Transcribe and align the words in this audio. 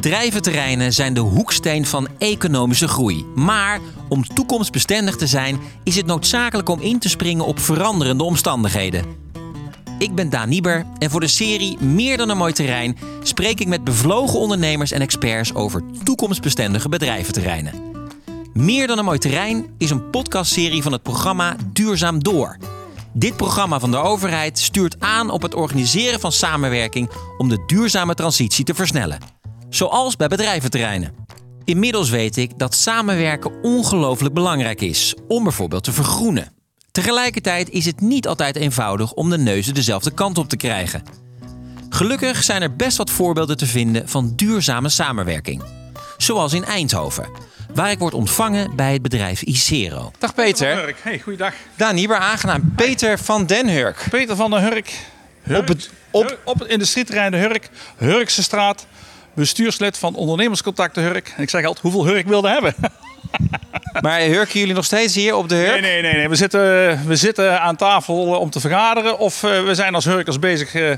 Bedrijventerreinen 0.00 0.92
zijn 0.92 1.14
de 1.14 1.20
hoeksteen 1.20 1.86
van 1.86 2.08
economische 2.18 2.88
groei. 2.88 3.24
Maar 3.34 3.80
om 4.08 4.26
toekomstbestendig 4.26 5.16
te 5.16 5.26
zijn, 5.26 5.60
is 5.84 5.96
het 5.96 6.06
noodzakelijk 6.06 6.68
om 6.68 6.80
in 6.80 6.98
te 6.98 7.08
springen 7.08 7.44
op 7.44 7.58
veranderende 7.58 8.24
omstandigheden. 8.24 9.04
Ik 9.98 10.14
ben 10.14 10.30
Daan 10.30 10.48
Nieber 10.48 10.86
en 10.98 11.10
voor 11.10 11.20
de 11.20 11.26
serie 11.26 11.78
Meer 11.80 12.16
dan 12.16 12.28
een 12.28 12.36
mooi 12.36 12.52
terrein 12.52 12.98
spreek 13.22 13.60
ik 13.60 13.66
met 13.66 13.84
bevlogen 13.84 14.38
ondernemers 14.38 14.92
en 14.92 15.00
experts 15.00 15.54
over 15.54 15.82
toekomstbestendige 16.04 16.88
bedrijventerreinen. 16.88 17.74
Meer 18.52 18.86
dan 18.86 18.98
een 18.98 19.04
mooi 19.04 19.18
terrein 19.18 19.66
is 19.78 19.90
een 19.90 20.10
podcastserie 20.10 20.82
van 20.82 20.92
het 20.92 21.02
programma 21.02 21.56
Duurzaam 21.72 22.22
Door. 22.22 22.56
Dit 23.12 23.36
programma 23.36 23.80
van 23.80 23.90
de 23.90 23.98
overheid 23.98 24.58
stuurt 24.58 24.96
aan 24.98 25.30
op 25.30 25.42
het 25.42 25.54
organiseren 25.54 26.20
van 26.20 26.32
samenwerking 26.32 27.10
om 27.38 27.48
de 27.48 27.62
duurzame 27.66 28.14
transitie 28.14 28.64
te 28.64 28.74
versnellen. 28.74 29.39
Zoals 29.70 30.16
bij 30.16 30.28
bedrijventerreinen. 30.28 31.14
Inmiddels 31.64 32.10
weet 32.10 32.36
ik 32.36 32.58
dat 32.58 32.74
samenwerken 32.74 33.52
ongelooflijk 33.62 34.34
belangrijk 34.34 34.80
is 34.80 35.14
om 35.28 35.42
bijvoorbeeld 35.42 35.84
te 35.84 35.92
vergroenen. 35.92 36.52
Tegelijkertijd 36.92 37.70
is 37.70 37.84
het 37.84 38.00
niet 38.00 38.28
altijd 38.28 38.56
eenvoudig 38.56 39.12
om 39.12 39.30
de 39.30 39.38
neuzen 39.38 39.74
dezelfde 39.74 40.10
kant 40.10 40.38
op 40.38 40.48
te 40.48 40.56
krijgen. 40.56 41.02
Gelukkig 41.88 42.42
zijn 42.42 42.62
er 42.62 42.76
best 42.76 42.96
wat 42.96 43.10
voorbeelden 43.10 43.56
te 43.56 43.66
vinden 43.66 44.08
van 44.08 44.32
duurzame 44.36 44.88
samenwerking. 44.88 45.62
Zoals 46.16 46.52
in 46.52 46.64
Eindhoven, 46.64 47.28
waar 47.74 47.90
ik 47.90 47.98
word 47.98 48.14
ontvangen 48.14 48.76
bij 48.76 48.92
het 48.92 49.02
bedrijf 49.02 49.42
Icero. 49.42 50.10
Dag 50.18 50.34
Peter. 50.34 50.74
Hurk. 50.76 50.98
Hey, 51.02 51.18
goeiedag. 51.18 51.54
Daan 51.76 51.94
Nieber, 51.94 52.16
aangenaam. 52.16 52.72
Peter 52.76 53.18
van 53.18 53.46
den 53.46 53.68
Hurk. 53.68 54.06
Peter 54.10 54.36
van 54.36 54.50
der 54.50 54.60
Hurk. 54.60 54.98
Op 55.56 55.68
het- 55.68 55.90
op- 56.10 56.26
Hurk- 56.28 56.38
op 56.44 56.58
het 56.58 56.68
industrieterrein 56.68 57.30
de 57.30 57.36
Hurk, 57.36 57.70
Hurkse 57.96 58.42
straat. 58.42 58.86
Bestuurslid 59.40 59.98
van 59.98 60.14
ondernemerscontacten 60.14 61.02
Hurk. 61.02 61.32
En 61.36 61.42
ik 61.42 61.50
zeg 61.50 61.64
altijd 61.64 61.82
hoeveel 61.82 62.06
Hurk 62.06 62.26
wilde 62.26 62.48
hebben. 62.48 62.74
Maar 64.00 64.20
hurken 64.20 64.58
jullie 64.58 64.74
nog 64.74 64.84
steeds 64.84 65.14
hier 65.14 65.34
op 65.34 65.48
de 65.48 65.54
Hurk? 65.54 65.80
Nee, 65.80 65.80
nee, 65.80 66.02
nee. 66.02 66.14
nee. 66.14 66.28
We, 66.28 66.34
zitten, 66.34 66.60
we 67.06 67.16
zitten 67.16 67.60
aan 67.60 67.76
tafel 67.76 68.34
eh, 68.34 68.40
om 68.40 68.50
te 68.50 68.60
vergaderen. 68.60 69.18
Of 69.18 69.42
eh, 69.42 69.64
we 69.64 69.74
zijn 69.74 69.94
als 69.94 70.04
Hurkers 70.04 70.38
bezig 70.38 70.74
eh, 70.74 70.88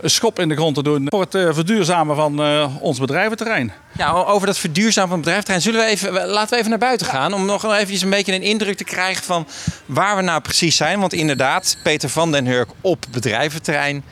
een 0.00 0.10
schop 0.10 0.38
in 0.38 0.48
de 0.48 0.54
grond 0.54 0.74
te 0.74 0.82
doen 0.82 1.06
voor 1.08 1.20
het 1.20 1.54
verduurzamen 1.54 2.16
van 2.16 2.40
ons 2.80 2.98
bedrijventerrein. 2.98 3.72
Ja, 3.96 4.12
over 4.12 4.46
dat 4.46 4.58
verduurzamen 4.58 5.08
van 5.08 5.18
het 5.18 5.26
bedrijfterrein. 5.26 5.62
Zullen 5.62 5.80
we 5.80 5.86
even, 5.86 6.26
laten 6.26 6.50
we 6.50 6.56
even 6.56 6.70
naar 6.70 6.78
buiten 6.78 7.06
gaan 7.06 7.32
om 7.32 7.46
nog 7.46 7.74
even 7.74 8.02
een 8.02 8.10
beetje 8.10 8.34
een 8.34 8.42
indruk 8.42 8.76
te 8.76 8.84
krijgen 8.84 9.24
van 9.24 9.46
waar 9.86 10.16
we 10.16 10.22
nou 10.22 10.40
precies 10.40 10.76
zijn. 10.76 11.00
Want 11.00 11.12
inderdaad, 11.12 11.78
Peter 11.82 12.08
van 12.08 12.32
den 12.32 12.46
Hurk 12.46 12.68
op 12.80 13.04
bedrijventerrein. 13.10 14.04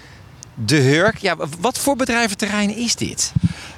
De 0.54 0.76
Hurk. 0.76 1.18
Ja, 1.18 1.36
wat 1.60 1.78
voor 1.78 1.96
bedrijventerrein 1.96 2.76
is 2.76 2.96
dit? 2.96 3.32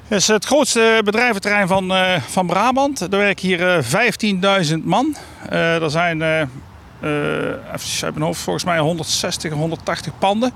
Het 0.08 0.18
is 0.20 0.26
het 0.26 0.44
grootste 0.44 1.00
bedrijventerrein 1.04 1.68
van, 1.68 1.92
eh, 1.94 2.20
van 2.22 2.46
Brabant. 2.46 3.00
Er 3.00 3.08
werken 3.10 3.46
hier 3.46 3.68
eh, 3.68 3.82
15.000 3.82 4.84
man. 4.84 5.16
Eh, 5.48 5.82
er 5.82 5.90
zijn, 5.90 6.22
even 6.22 8.12
mijn 8.12 8.20
hoofd, 8.20 8.40
volgens 8.40 8.64
mij 8.64 8.78
160, 8.78 9.52
180 9.52 10.12
panden. 10.18 10.52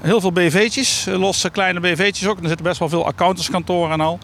Heel 0.00 0.20
veel 0.20 0.32
BV'tjes, 0.32 1.06
losse 1.10 1.50
kleine 1.50 1.80
BV'tjes 1.80 2.28
ook. 2.28 2.38
Er 2.40 2.48
zitten 2.48 2.66
best 2.66 2.78
wel 2.78 2.88
veel 2.88 3.06
accountantskantoren 3.06 3.92
en 3.92 4.00
al. 4.00 4.18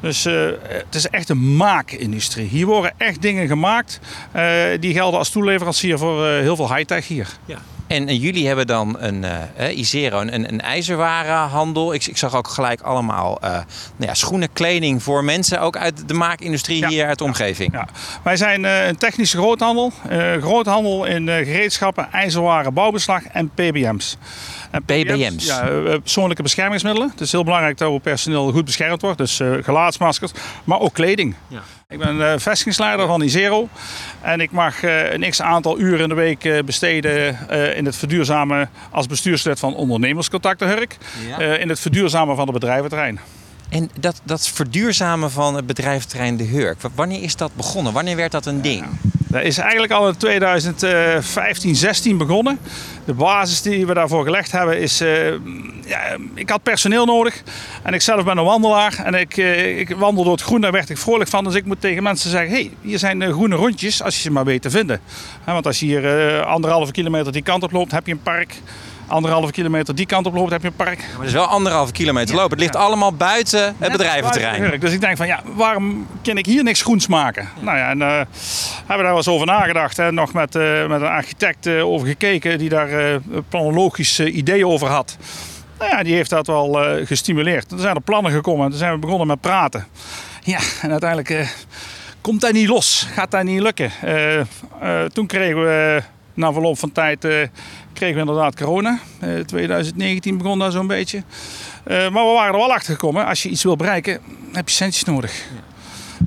Dus 0.00 0.24
het 0.62 0.94
is 0.94 1.08
echt 1.08 1.28
een 1.28 1.56
maakindustrie. 1.56 2.48
Hier 2.48 2.66
worden 2.66 2.92
echt 2.96 3.22
dingen 3.22 3.48
gemaakt. 3.48 4.00
die 4.80 4.92
gelden 4.92 5.18
als 5.18 5.30
toeleverancier 5.30 5.98
voor 5.98 6.26
heel 6.26 6.56
veel 6.56 6.74
high-tech 6.74 7.08
hier. 7.08 7.28
En, 7.88 8.16
jullie 8.16 8.46
hebben 8.46 8.66
dan 8.66 8.96
een 8.98 9.24
uh, 9.58 9.78
Isero, 9.78 10.20
een, 10.20 10.52
een 10.52 10.60
ijzerwarenhandel. 10.60 11.94
Ik, 11.94 12.06
ik 12.06 12.16
zag 12.16 12.34
ook 12.34 12.48
gelijk 12.48 12.80
allemaal 12.80 13.40
eh, 13.40 13.50
nou 13.50 13.64
ja, 13.98 14.14
schoenen, 14.14 14.52
kleding 14.52 15.02
voor 15.02 15.24
mensen, 15.24 15.60
ook 15.60 15.76
uit 15.76 16.08
de 16.08 16.14
maakindustrie 16.14 16.78
Ja, 16.78 16.88
hier 16.88 17.06
uit 17.06 17.18
de 17.18 17.24
omgeving. 17.24 17.72
Ja. 17.72 17.88
Wij 18.22 18.36
zijn 18.36 18.64
eh, 18.64 18.86
een 18.86 18.96
technische 18.96 19.36
groothandel. 19.36 19.92
groothandel 20.40 21.04
in 21.04 21.28
gereedschappen, 21.28 22.12
ijzerwaren, 22.12 22.74
bouwbeslag 22.74 23.22
en 23.26 23.50
PBM's. 23.50 24.16
En 24.70 24.82
PBM's? 24.82 25.46
Ja, 25.46 25.68
eh, 25.68 25.82
persoonlijke 26.02 26.42
beschermingsmiddelen. 26.42 27.10
Het 27.10 27.20
is 27.20 27.32
heel 27.32 27.44
belangrijk 27.44 27.78
dat 27.78 27.90
uw 27.90 27.98
personeel 27.98 28.52
goed 28.52 28.64
beschermd 28.64 29.02
wordt. 29.02 29.18
Dus 29.18 29.40
eh, 29.40 29.52
gelaatsmaskers, 29.62 30.32
maar 30.64 30.80
ook 30.80 30.92
kleding. 30.94 31.34
Ja. 31.48 31.60
Ik 31.88 31.98
ben 31.98 32.32
eh, 32.32 32.38
vestigingsleider 32.38 33.06
van 33.06 33.22
Isero. 33.22 33.68
En 34.20 34.40
ik 34.40 34.50
mag 34.50 34.82
eh, 34.82 35.12
een 35.12 35.30
x 35.30 35.42
aantal 35.42 35.78
uren 35.80 36.00
in 36.00 36.08
de 36.08 36.14
week 36.14 36.44
eh, 36.44 36.62
besteden 36.64 37.48
eh, 37.48 37.76
in 37.76 37.84
het 37.84 37.96
verduurzamen 37.96 38.70
als 38.90 39.06
bestuurslid 39.06 39.58
van 39.58 39.74
ondernemerscontacten 39.74 40.68
Hurk. 40.68 40.96
Ja. 41.28 41.38
eh, 41.38 41.60
in 41.60 41.68
het 41.68 41.80
verduurzamen 41.80 42.36
van 42.36 42.44
het 42.44 42.54
bedrijventerrein. 42.54 43.20
En 43.68 43.90
dat, 44.00 44.20
dat 44.24 44.48
verduurzamen 44.48 45.30
van 45.30 45.54
het 45.54 45.66
bedrijventerrein 45.66 46.36
De 46.36 46.44
Hurk, 46.44 46.78
wanneer 46.94 47.22
is 47.22 47.36
dat 47.36 47.50
begonnen? 47.54 47.92
Wanneer 47.92 48.16
werd 48.16 48.32
dat 48.32 48.46
een 48.46 48.62
ding? 48.62 48.84
Dat 49.30 49.42
is 49.42 49.58
eigenlijk 49.58 49.92
al 49.92 50.08
in 50.08 50.16
2015, 50.16 51.76
16 51.76 52.16
begonnen. 52.16 52.58
De 53.04 53.12
basis 53.12 53.62
die 53.62 53.86
we 53.86 53.94
daarvoor 53.94 54.24
gelegd 54.24 54.52
hebben 54.52 54.78
is... 54.78 55.00
eh, 55.00 55.30
ja, 55.86 56.16
ik 56.34 56.48
had 56.48 56.62
personeel 56.62 57.04
nodig 57.04 57.42
en 57.82 57.94
ik 57.94 58.00
zelf 58.00 58.24
ben 58.24 58.38
een 58.38 58.44
wandelaar. 58.44 59.00
En 59.04 59.14
ik, 59.14 59.36
eh, 59.36 59.78
ik 59.78 59.96
wandel 59.96 60.24
door 60.24 60.32
het 60.32 60.42
groen, 60.42 60.60
daar 60.60 60.72
werd 60.72 60.90
ik 60.90 60.98
vrolijk 60.98 61.30
van. 61.30 61.44
Dus 61.44 61.54
ik 61.54 61.64
moet 61.64 61.80
tegen 61.80 62.02
mensen 62.02 62.30
zeggen, 62.30 62.50
hey, 62.50 62.70
hier 62.80 62.98
zijn 62.98 63.22
eh, 63.22 63.32
groene 63.32 63.56
rondjes 63.56 64.02
als 64.02 64.14
je 64.14 64.20
ze 64.20 64.30
maar 64.30 64.44
weet 64.44 64.62
te 64.62 64.70
vinden. 64.70 65.00
Want 65.44 65.66
als 65.66 65.80
je 65.80 65.86
hier 65.86 66.44
anderhalve 66.44 66.92
kilometer 66.92 67.32
die 67.32 67.42
kant 67.42 67.62
op 67.62 67.72
loopt, 67.72 67.92
heb 67.92 68.06
je 68.06 68.12
een 68.12 68.22
park. 68.22 68.54
Anderhalve 69.08 69.52
kilometer 69.52 69.94
die 69.94 70.06
kant 70.06 70.26
op 70.26 70.34
loopt, 70.34 70.50
heb 70.50 70.62
je 70.62 70.68
een 70.68 70.74
park. 70.74 70.98
Maar 70.98 71.18
het 71.18 71.26
is 71.26 71.32
wel 71.32 71.46
anderhalve 71.46 71.92
kilometer 71.92 72.34
lopen. 72.34 72.50
Het 72.50 72.60
ligt 72.60 72.76
allemaal 72.76 73.12
buiten 73.12 73.76
het 73.78 73.92
bedrijventerrein. 73.92 74.80
Dus 74.80 74.92
ik 74.92 75.00
denk 75.00 75.16
van 75.16 75.26
ja, 75.26 75.42
waarom 75.54 76.06
kan 76.22 76.38
ik 76.38 76.46
hier 76.46 76.62
niks 76.62 76.82
groens 76.82 77.06
maken? 77.06 77.48
Nou 77.60 77.78
ja, 77.78 77.90
en 77.90 78.02
eh, 78.02 78.20
hebben 78.88 78.96
we 78.96 79.02
daar 79.02 79.04
wel 79.04 79.16
eens 79.16 79.28
over 79.28 79.46
nagedacht. 79.46 79.98
En 79.98 80.14
nog 80.14 80.32
met, 80.32 80.54
eh, 80.54 80.86
met 80.86 81.00
een 81.00 81.06
architect 81.06 81.66
eh, 81.66 81.86
over 81.86 82.06
gekeken 82.06 82.58
die 82.58 82.68
daar 82.68 83.20
planologisch 83.48 84.18
eh, 84.18 84.34
ideeën 84.36 84.66
over 84.66 84.88
had. 84.88 85.16
Nou 85.78 85.90
ja, 85.90 86.02
die 86.02 86.14
heeft 86.14 86.30
dat 86.30 86.46
wel 86.46 86.78
gestimuleerd. 87.04 87.72
Er 87.72 87.78
zijn 87.78 87.94
er 87.94 88.00
plannen 88.00 88.32
gekomen 88.32 88.64
en 88.64 88.70
toen 88.70 88.78
zijn 88.78 88.92
we 88.92 88.98
begonnen 88.98 89.26
met 89.26 89.40
praten. 89.40 89.86
Ja, 90.42 90.58
en 90.82 90.90
uiteindelijk 90.90 91.56
komt 92.20 92.40
dat 92.40 92.52
niet 92.52 92.68
los. 92.68 93.06
Gaat 93.12 93.30
dat 93.30 93.42
niet 93.42 93.60
lukken. 93.60 93.90
Toen 95.12 95.26
kregen 95.26 95.62
we, 95.62 96.02
na 96.38 96.52
verloop 96.52 96.78
van 96.78 96.92
tijd, 96.92 97.24
eh, 97.24 97.36
kregen 97.92 98.14
we 98.14 98.20
inderdaad 98.20 98.56
corona. 98.56 98.98
Eh 99.20 99.38
2019 99.38 100.38
begon 100.38 100.58
dat 100.58 100.72
zo'n 100.72 100.86
beetje. 100.86 101.22
Eh, 101.84 101.96
maar 101.96 102.24
we 102.26 102.32
waren 102.32 102.52
er 102.52 102.58
wel 102.60 102.72
achter 102.72 102.92
gekomen. 102.92 103.26
Als 103.26 103.42
je 103.42 103.48
iets 103.48 103.62
wil 103.62 103.76
bereiken, 103.76 104.20
heb 104.52 104.68
je 104.68 104.74
centjes 104.74 105.04
nodig. 105.04 105.46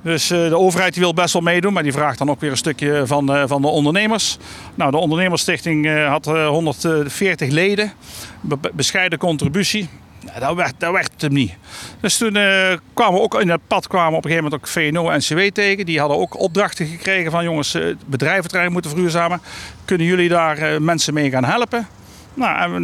Dus 0.04 0.30
eh, 0.32 0.38
de 0.50 0.58
overheid 0.58 0.96
wil 0.96 1.14
best 1.14 1.34
wel 1.34 1.42
meedoen, 1.42 1.74
maar 1.74 1.84
die 1.84 1.92
vraagt 1.92 2.18
dan 2.18 2.30
ook 2.30 2.40
weer 2.40 2.52
een 2.52 2.58
stukje 2.58 3.02
van, 3.06 3.34
eh, 3.36 3.44
van 3.48 3.62
de 3.62 3.68
ondernemers. 3.68 4.38
Nou, 4.76 4.92
de 4.92 4.98
ondernemersstichting 4.98 5.88
eh, 5.88 6.08
had 6.08 6.28
eh, 6.28 6.48
140 6.48 7.50
leden, 7.50 7.94
Be- 8.42 8.58
be- 8.58 8.72
bescheiden 8.74 9.20
contributie. 9.20 9.90
Ja, 10.26 10.40
dat, 10.40 10.56
werd, 10.56 10.74
dat 10.78 10.92
werd 10.92 11.12
hem 11.18 11.34
niet. 11.34 11.54
Dus 12.00 12.18
toen 12.18 12.36
eh, 12.36 12.78
kwamen 12.94 13.14
we 13.14 13.22
ook 13.22 13.42
in 13.42 13.50
het 13.50 13.68
pad 13.68 13.88
kwamen 13.88 14.18
op 14.18 14.26
een 14.26 14.32
gegeven 14.32 14.44
moment 14.44 14.62
ook 14.62 14.68
VNO 14.68 15.10
en 15.10 15.20
CW 15.20 15.54
tegen. 15.54 15.86
Die 15.86 16.00
hadden 16.00 16.18
ook 16.18 16.40
opdrachten 16.40 16.86
gekregen 16.86 17.32
van 17.32 17.44
jongens, 17.44 17.74
eh, 17.74 17.84
bedrijventerrein 18.06 18.72
moeten 18.72 18.92
verduurzamen. 18.92 19.42
Kunnen 19.86 20.08
jullie 20.08 20.30
daar 20.30 20.58
eh, 20.58 20.80
mensen 20.80 21.14
mee 21.14 21.30
gaan 21.30 21.46
helpen? 21.46 21.88
Nou, 22.34 22.84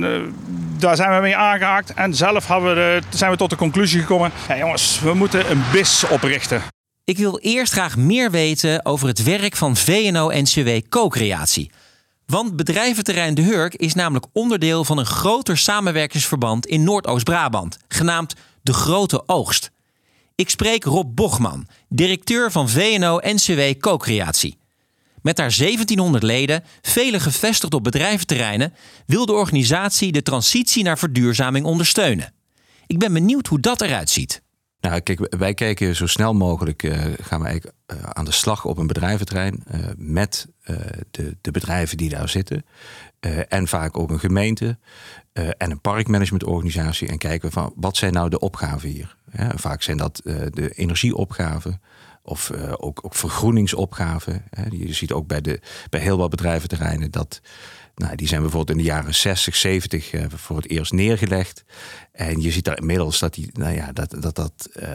daar 0.78 0.96
zijn 0.96 1.16
we 1.16 1.22
mee 1.22 1.36
aangehaakt. 1.36 1.94
En 1.94 2.16
zelf 2.16 2.48
we 2.48 3.02
zijn 3.10 3.32
we 3.32 3.38
tot 3.38 3.50
de 3.50 3.56
conclusie 3.56 4.00
gekomen. 4.00 4.32
Jongens, 4.58 5.00
we 5.00 5.14
moeten 5.14 5.52
een 5.52 5.64
BIS 5.72 6.04
oprichten. 6.10 6.62
Ik 7.04 7.18
wil 7.18 7.40
eerst 7.40 7.72
graag 7.72 7.98
meer 7.98 8.32
weten 8.32 8.86
over 8.86 9.08
het 9.08 9.24
werk 9.24 9.56
van 9.56 9.76
VNO-NCW 9.76 10.70
Co-creatie. 10.90 11.72
Want 12.32 12.56
bedrijventerrein 12.56 13.34
De 13.34 13.42
Hurk 13.42 13.76
is 13.76 13.94
namelijk 13.94 14.26
onderdeel 14.34 14.84
van 14.84 14.98
een 14.98 15.06
groter 15.06 15.58
samenwerkingsverband 15.58 16.66
in 16.66 16.84
Noordoost-Brabant, 16.84 17.78
genaamd 17.88 18.36
De 18.62 18.74
Grote 18.74 19.24
Oogst. 19.28 19.72
Ik 20.36 20.50
spreek 20.50 20.84
Rob 20.84 21.16
Bochman, 21.16 21.68
directeur 21.90 22.52
van 22.52 22.70
VNO-NCW 22.70 23.80
Co-creatie. 23.80 24.58
Met 25.22 25.38
haar 25.38 25.56
1700 25.58 26.24
leden, 26.24 26.64
vele 26.82 27.20
gevestigd 27.20 27.74
op 27.74 27.84
bedrijventerreinen, 27.84 28.74
wil 29.06 29.26
de 29.26 29.34
organisatie 29.34 30.12
de 30.12 30.22
transitie 30.22 30.84
naar 30.84 30.98
verduurzaming 30.98 31.66
ondersteunen. 31.66 32.34
Ik 32.88 33.00
ben 33.00 33.14
benieuwd 33.14 33.48
hoe 33.48 33.60
dat 33.60 33.82
eruit 33.82 34.10
ziet. 34.10 34.42
Nou, 34.80 35.00
kijk, 35.00 35.36
wij 35.38 35.54
kijken 35.54 35.96
zo 35.96 36.08
snel 36.08 36.34
mogelijk, 36.34 36.84
eh, 36.84 37.04
gaan 37.22 37.40
we 37.40 37.48
eigenlijk 37.48 37.78
eh, 37.86 37.98
aan 38.04 38.26
de 38.26 38.32
slag 38.32 38.66
op 38.66 38.78
een 38.78 38.88
bedrijventerrein 38.88 39.64
eh, 39.68 39.80
met 39.98 40.48
de, 41.12 41.38
de 41.42 41.52
bedrijven 41.52 41.98
die 41.98 42.10
daar 42.10 42.30
zitten. 42.30 42.66
En 43.48 43.68
vaak 43.68 43.98
ook 43.98 44.10
een 44.10 44.20
gemeente 44.20 44.78
en 45.34 45.72
een 45.72 45.82
parkmanagementorganisatie. 45.82 47.08
En 47.08 47.18
kijken 47.18 47.52
van 47.52 47.74
wat 47.76 47.98
zijn 47.98 48.14
nou 48.14 48.30
de 48.30 48.40
opgaven 48.40 48.90
hier. 48.90 49.18
Hè, 49.30 49.58
vaak 49.58 49.82
zijn 49.82 49.98
dat 49.98 50.22
de 50.24 50.72
energieopgaven 50.76 51.82
of 52.28 52.50
eh, 52.50 52.74
ook, 52.78 53.00
ook 53.06 53.16
vergroeningsopgaven. 53.16 54.44
Hè. 54.50 54.64
Je 54.70 54.94
ziet 54.94 55.12
ook 55.12 55.28
bij, 55.28 55.42
de, 55.42 55.60
bij 55.90 56.00
heel 56.00 56.18
wat 56.18 56.30
bedrijventerreinen 56.30 57.12
dat 57.12 57.42
Nou, 57.96 58.16
die 58.16 58.28
zijn 58.28 58.42
bijvoorbeeld 58.42 58.78
in 58.78 58.84
de 58.84 58.90
jaren 58.90 59.16
60, 59.16 59.56
70 59.56 60.14
uh, 60.14 60.26
voor 60.30 60.56
het 60.56 60.70
eerst 60.70 60.92
neergelegd. 60.92 61.64
En 62.12 62.42
je 62.42 62.52
ziet 62.52 62.66
daar 62.66 62.78
inmiddels 62.78 63.20
dat 63.20 63.34
die, 63.34 63.50
nou 63.54 63.74
ja, 63.74 63.92
dat, 63.92 64.16
dat, 64.20 64.36
dat 64.36 64.70
uh, 64.80 64.88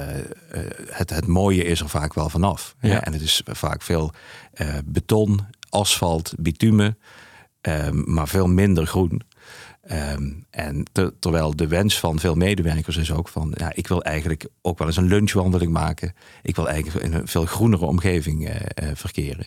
het, 0.87 1.11
het 1.11 1.27
mooie 1.27 1.65
is 1.65 1.81
er 1.81 1.89
vaak 1.89 2.15
wel 2.15 2.29
vanaf. 2.29 2.75
Ja. 2.81 3.05
En 3.05 3.13
het 3.13 3.23
is 3.23 3.43
vaak 3.45 3.83
veel 3.83 4.13
beton, 4.85 5.41
asfalt, 5.69 6.33
bitumen, 6.39 6.99
maar 8.05 8.29
veel 8.29 8.49
minder 8.49 8.87
groen. 8.87 9.23
Um, 9.91 10.47
en 10.51 10.85
te, 10.93 11.15
terwijl 11.19 11.57
de 11.57 11.67
wens 11.67 11.99
van 11.99 12.19
veel 12.19 12.35
medewerkers 12.35 12.97
is 12.97 13.13
ook 13.13 13.29
van, 13.29 13.55
ja, 13.57 13.73
ik 13.75 13.87
wil 13.89 14.03
eigenlijk 14.03 14.47
ook 14.61 14.79
wel 14.79 14.87
eens 14.87 14.97
een 14.97 15.07
lunchwandeling 15.07 15.73
maken. 15.73 16.15
Ik 16.43 16.57
wil 16.57 16.69
eigenlijk 16.69 17.05
in 17.05 17.13
een 17.13 17.29
veel 17.29 17.47
groenere 17.47 17.85
omgeving 17.85 18.49
uh, 18.49 18.55
uh, 18.55 18.91
verkeren. 18.95 19.47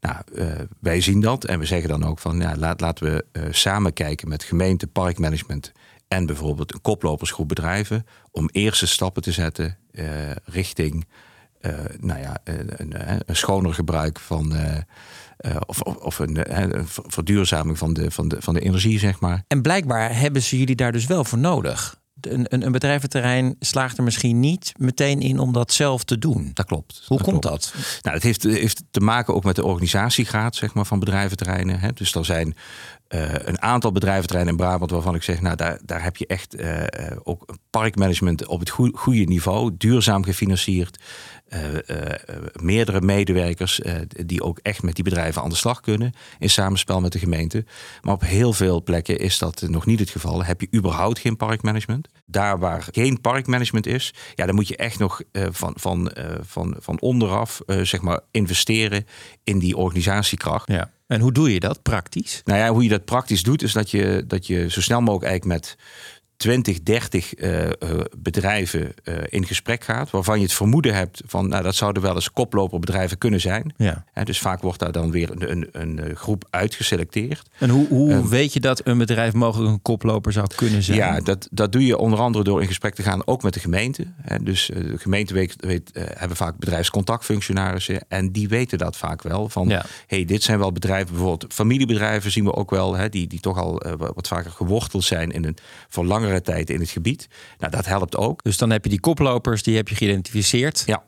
Nou, 0.00 0.16
uh, 0.32 0.46
wij 0.80 1.00
zien 1.00 1.20
dat 1.20 1.44
en 1.44 1.58
we 1.58 1.64
zeggen 1.64 1.88
dan 1.88 2.04
ook 2.04 2.18
van, 2.18 2.40
ja, 2.40 2.56
laat, 2.56 2.80
laten 2.80 3.04
we 3.04 3.24
samen 3.50 3.92
kijken 3.92 4.28
met 4.28 4.42
gemeente, 4.44 4.86
parkmanagement 4.86 5.72
en 6.08 6.26
bijvoorbeeld 6.26 6.74
een 6.74 6.80
koplopersgroep 6.80 7.48
bedrijven 7.48 8.06
om 8.30 8.48
eerste 8.52 8.86
stappen 8.86 9.22
te 9.22 9.32
zetten 9.32 9.78
richting, 10.44 11.06
nou 12.00 12.20
ja, 12.20 12.38
een, 12.44 12.92
een, 13.26 13.36
schoner 13.36 13.74
gebruik 13.74 14.20
van 14.20 14.52
uh, 14.54 15.56
of, 15.66 15.80
of 15.80 16.18
een, 16.18 16.60
een, 16.60 16.86
verduurzaming 16.86 17.78
van 17.78 17.92
de, 17.92 18.10
van, 18.10 18.28
de, 18.28 18.36
van 18.40 18.54
de 18.54 18.60
energie, 18.60 18.98
zeg 18.98 19.20
maar. 19.20 19.44
En 19.46 19.62
blijkbaar 19.62 20.18
hebben 20.18 20.42
ze 20.42 20.58
jullie 20.58 20.76
daar 20.76 20.92
dus 20.92 21.06
wel 21.06 21.24
voor 21.24 21.38
nodig. 21.38 22.00
Een, 22.20 22.46
een, 22.48 22.66
een 22.66 22.72
bedrijventerrein 22.72 23.56
slaagt 23.60 23.98
er 23.98 24.04
misschien 24.04 24.40
niet 24.40 24.72
meteen 24.76 25.20
in 25.20 25.38
om 25.38 25.52
dat 25.52 25.72
zelf 25.72 26.04
te 26.04 26.18
doen. 26.18 26.50
Dat 26.54 26.66
klopt. 26.66 27.02
Hoe 27.06 27.16
dat 27.16 27.26
komt 27.26 27.40
klopt. 27.40 27.72
dat? 27.72 28.00
Nou, 28.02 28.14
het 28.14 28.24
heeft, 28.24 28.42
heeft 28.42 28.82
te 28.90 29.00
maken 29.00 29.34
ook 29.34 29.44
met 29.44 29.56
de 29.56 29.64
organisatiegraad 29.64 30.56
zeg 30.56 30.74
maar, 30.74 30.86
van 30.86 30.98
bedrijventerreinen. 30.98 31.80
Hè. 31.80 31.92
Dus 31.92 32.14
er 32.14 32.24
zijn 32.24 32.54
uh, 33.08 33.32
een 33.32 33.62
aantal 33.62 33.92
bedrijventerreinen 33.92 34.54
in 34.54 34.60
Brabant 34.60 34.90
waarvan 34.90 35.14
ik 35.14 35.22
zeg, 35.22 35.40
nou 35.40 35.56
daar, 35.56 35.78
daar 35.84 36.02
heb 36.02 36.16
je 36.16 36.26
echt 36.26 36.60
uh, 36.60 36.82
ook 37.22 37.54
parkmanagement 37.70 38.46
op 38.46 38.60
het 38.60 38.70
goede 38.70 39.24
niveau, 39.24 39.70
duurzaam 39.76 40.24
gefinancierd. 40.24 40.98
Uh, 41.54 41.72
uh, 41.72 41.96
meerdere 42.60 43.00
medewerkers 43.00 43.80
uh, 43.80 43.94
die 44.08 44.42
ook 44.42 44.58
echt 44.62 44.82
met 44.82 44.94
die 44.94 45.04
bedrijven 45.04 45.42
aan 45.42 45.48
de 45.48 45.56
slag 45.56 45.80
kunnen 45.80 46.12
in 46.38 46.50
samenspel 46.50 47.00
met 47.00 47.12
de 47.12 47.18
gemeente. 47.18 47.64
Maar 48.02 48.14
op 48.14 48.20
heel 48.20 48.52
veel 48.52 48.82
plekken 48.82 49.18
is 49.18 49.38
dat 49.38 49.62
nog 49.66 49.86
niet 49.86 49.98
het 49.98 50.10
geval. 50.10 50.44
Heb 50.44 50.60
je 50.60 50.68
überhaupt 50.74 51.18
geen 51.18 51.36
parkmanagement? 51.36 52.08
Daar 52.26 52.58
waar 52.58 52.88
geen 52.90 53.20
parkmanagement 53.20 53.86
is, 53.86 54.14
ja, 54.34 54.46
dan 54.46 54.54
moet 54.54 54.68
je 54.68 54.76
echt 54.76 54.98
nog 54.98 55.22
van, 55.32 55.74
van, 55.76 56.12
van, 56.40 56.76
van 56.78 57.00
onderaf 57.00 57.60
zeg 57.66 58.00
maar 58.00 58.20
investeren 58.30 59.06
in 59.44 59.58
die 59.58 59.76
organisatiekracht. 59.76 60.68
Ja. 60.68 60.90
En 61.06 61.20
hoe 61.20 61.32
doe 61.32 61.52
je 61.52 61.60
dat 61.60 61.82
praktisch? 61.82 62.40
Nou 62.44 62.58
ja, 62.58 62.70
hoe 62.70 62.82
je 62.82 62.88
dat 62.88 63.04
praktisch 63.04 63.42
doet, 63.42 63.62
is 63.62 63.72
dat 63.72 63.90
je, 63.90 64.24
dat 64.26 64.46
je 64.46 64.70
zo 64.70 64.80
snel 64.80 65.00
mogelijk 65.00 65.30
eigenlijk 65.30 65.60
met 65.60 65.76
20, 66.42 66.82
30 66.82 67.38
uh, 67.38 67.62
uh, 67.62 67.70
bedrijven 68.16 68.94
uh, 69.04 69.14
in 69.28 69.46
gesprek 69.46 69.84
gaat, 69.84 70.10
waarvan 70.10 70.36
je 70.38 70.44
het 70.44 70.52
vermoeden 70.52 70.94
hebt 70.94 71.22
van, 71.26 71.48
nou, 71.48 71.62
dat 71.62 71.74
zouden 71.74 72.02
wel 72.02 72.14
eens 72.14 72.32
koploperbedrijven 72.32 73.18
kunnen 73.18 73.40
zijn. 73.40 73.74
Ja. 73.76 74.04
En 74.12 74.24
dus 74.24 74.38
vaak 74.38 74.62
wordt 74.62 74.78
daar 74.78 74.92
dan 74.92 75.10
weer 75.10 75.30
een, 75.30 75.68
een, 75.72 75.98
een 76.00 76.16
groep 76.16 76.44
uitgeselecteerd. 76.50 77.42
En 77.58 77.68
hoe, 77.68 77.86
hoe 77.88 78.28
weet 78.28 78.52
je 78.52 78.60
dat 78.60 78.86
een 78.86 78.98
bedrijf 78.98 79.32
mogelijk 79.32 79.72
een 79.72 79.82
koploper 79.82 80.32
zou 80.32 80.46
kunnen 80.56 80.82
zijn? 80.82 80.98
Ja, 80.98 81.20
dat, 81.20 81.48
dat 81.50 81.72
doe 81.72 81.86
je 81.86 81.98
onder 81.98 82.18
andere 82.18 82.44
door 82.44 82.60
in 82.60 82.66
gesprek 82.66 82.94
te 82.94 83.02
gaan, 83.02 83.26
ook 83.26 83.42
met 83.42 83.54
de 83.54 83.60
gemeente. 83.60 84.06
En 84.24 84.44
dus 84.44 84.70
de 84.74 84.98
gemeente 84.98 85.34
weet, 85.34 85.54
weet 85.58 85.90
hebben 85.94 86.36
vaak 86.36 86.56
bedrijfscontactfunctionarissen 86.56 88.00
en 88.08 88.32
die 88.32 88.48
weten 88.48 88.78
dat 88.78 88.96
vaak 88.96 89.22
wel. 89.22 89.48
Van, 89.48 89.68
ja. 89.68 89.84
hey, 90.06 90.24
dit 90.24 90.42
zijn 90.42 90.58
wel 90.58 90.72
bedrijven, 90.72 91.14
bijvoorbeeld 91.14 91.52
familiebedrijven 91.52 92.30
zien 92.30 92.44
we 92.44 92.54
ook 92.54 92.70
wel, 92.70 92.96
hè, 92.96 93.08
die, 93.08 93.26
die 93.26 93.40
toch 93.40 93.58
al 93.58 93.82
wat 94.14 94.28
vaker 94.28 94.50
geworteld 94.50 95.04
zijn 95.04 95.30
in 95.30 95.44
een 95.44 95.56
voor 95.88 96.04
langere 96.04 96.31
tijd 96.40 96.70
in 96.70 96.80
het 96.80 96.90
gebied. 96.90 97.28
Nou, 97.58 97.72
dat 97.72 97.86
helpt 97.86 98.16
ook. 98.16 98.42
Dus 98.42 98.56
dan 98.56 98.70
heb 98.70 98.84
je 98.84 98.90
die 98.90 99.00
koplopers, 99.00 99.62
die 99.62 99.76
heb 99.76 99.88
je 99.88 99.94
geïdentificeerd. 99.94 100.82
Ja. 100.86 101.04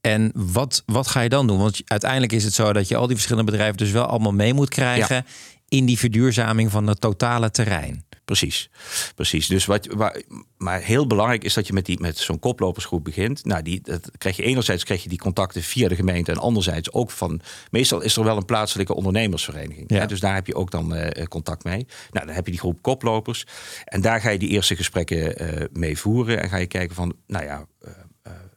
En 0.00 0.30
wat, 0.34 0.82
wat 0.86 1.06
ga 1.06 1.20
je 1.20 1.28
dan 1.28 1.46
doen? 1.46 1.58
Want 1.58 1.80
uiteindelijk 1.84 2.32
is 2.32 2.44
het 2.44 2.54
zo 2.54 2.72
dat 2.72 2.88
je 2.88 2.96
al 2.96 3.06
die 3.06 3.16
verschillende 3.16 3.50
bedrijven 3.50 3.76
dus 3.76 3.90
wel 3.90 4.04
allemaal 4.04 4.32
mee 4.32 4.54
moet 4.54 4.68
krijgen 4.68 5.16
ja. 5.16 5.24
in 5.68 5.86
die 5.86 5.98
verduurzaming 5.98 6.70
van 6.70 6.86
het 6.86 7.00
totale 7.00 7.50
terrein. 7.50 8.04
Precies, 8.24 8.70
precies. 9.14 9.46
Dus 9.46 9.66
wat, 9.66 9.86
waar, 9.86 10.22
maar 10.56 10.80
heel 10.80 11.06
belangrijk 11.06 11.44
is 11.44 11.54
dat 11.54 11.66
je 11.66 11.72
met, 11.72 11.86
die, 11.86 12.00
met 12.00 12.18
zo'n 12.18 12.38
koplopersgroep 12.38 13.04
begint. 13.04 13.44
Nou, 13.44 13.62
die, 13.62 13.80
dat 13.80 14.10
krijg 14.18 14.36
je 14.36 14.42
enerzijds 14.42 14.84
krijg 14.84 15.02
je 15.02 15.08
die 15.08 15.18
contacten 15.18 15.62
via 15.62 15.88
de 15.88 15.94
gemeente 15.94 16.30
en 16.30 16.38
anderzijds 16.38 16.92
ook 16.92 17.10
van. 17.10 17.40
Meestal 17.70 18.00
is 18.00 18.16
er 18.16 18.24
wel 18.24 18.36
een 18.36 18.44
plaatselijke 18.44 18.94
ondernemersvereniging. 18.94 19.90
Ja. 19.90 19.98
Hè, 19.98 20.06
dus 20.06 20.20
daar 20.20 20.34
heb 20.34 20.46
je 20.46 20.54
ook 20.54 20.70
dan 20.70 20.96
uh, 20.96 21.08
contact 21.28 21.64
mee. 21.64 21.86
Nou, 22.10 22.26
dan 22.26 22.34
heb 22.34 22.44
je 22.44 22.50
die 22.50 22.60
groep 22.60 22.82
koplopers 22.82 23.46
en 23.84 24.00
daar 24.00 24.20
ga 24.20 24.30
je 24.30 24.38
die 24.38 24.48
eerste 24.48 24.76
gesprekken 24.76 25.42
uh, 25.42 25.64
mee 25.72 25.98
voeren 25.98 26.42
en 26.42 26.48
ga 26.48 26.56
je 26.56 26.66
kijken 26.66 26.94
van, 26.94 27.14
nou 27.26 27.44
ja. 27.44 27.66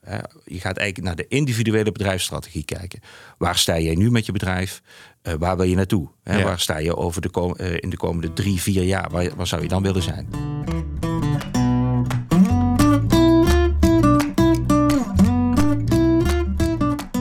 Uh, 0.07 0.17
je 0.45 0.59
gaat 0.59 0.77
eigenlijk 0.77 1.07
naar 1.07 1.15
de 1.15 1.35
individuele 1.35 1.91
bedrijfsstrategie 1.91 2.65
kijken. 2.65 2.99
Waar 3.37 3.57
sta 3.57 3.79
jij 3.79 3.95
nu 3.95 4.11
met 4.11 4.25
je 4.25 4.31
bedrijf? 4.31 4.81
Uh, 5.27 5.33
waar 5.39 5.57
wil 5.57 5.65
je 5.65 5.75
naartoe? 5.75 6.07
Ja. 6.23 6.43
Waar 6.43 6.59
sta 6.59 6.77
je 6.77 6.95
over 6.95 7.21
de 7.21 7.29
kom- 7.29 7.55
uh, 7.61 7.73
in 7.79 7.89
de 7.89 7.97
komende 7.97 8.33
drie, 8.33 8.61
vier 8.61 8.83
jaar? 8.83 9.09
Waar, 9.11 9.35
waar 9.35 9.47
zou 9.47 9.61
je 9.61 9.67
dan 9.67 9.83
willen 9.83 10.01
zijn? 10.01 10.27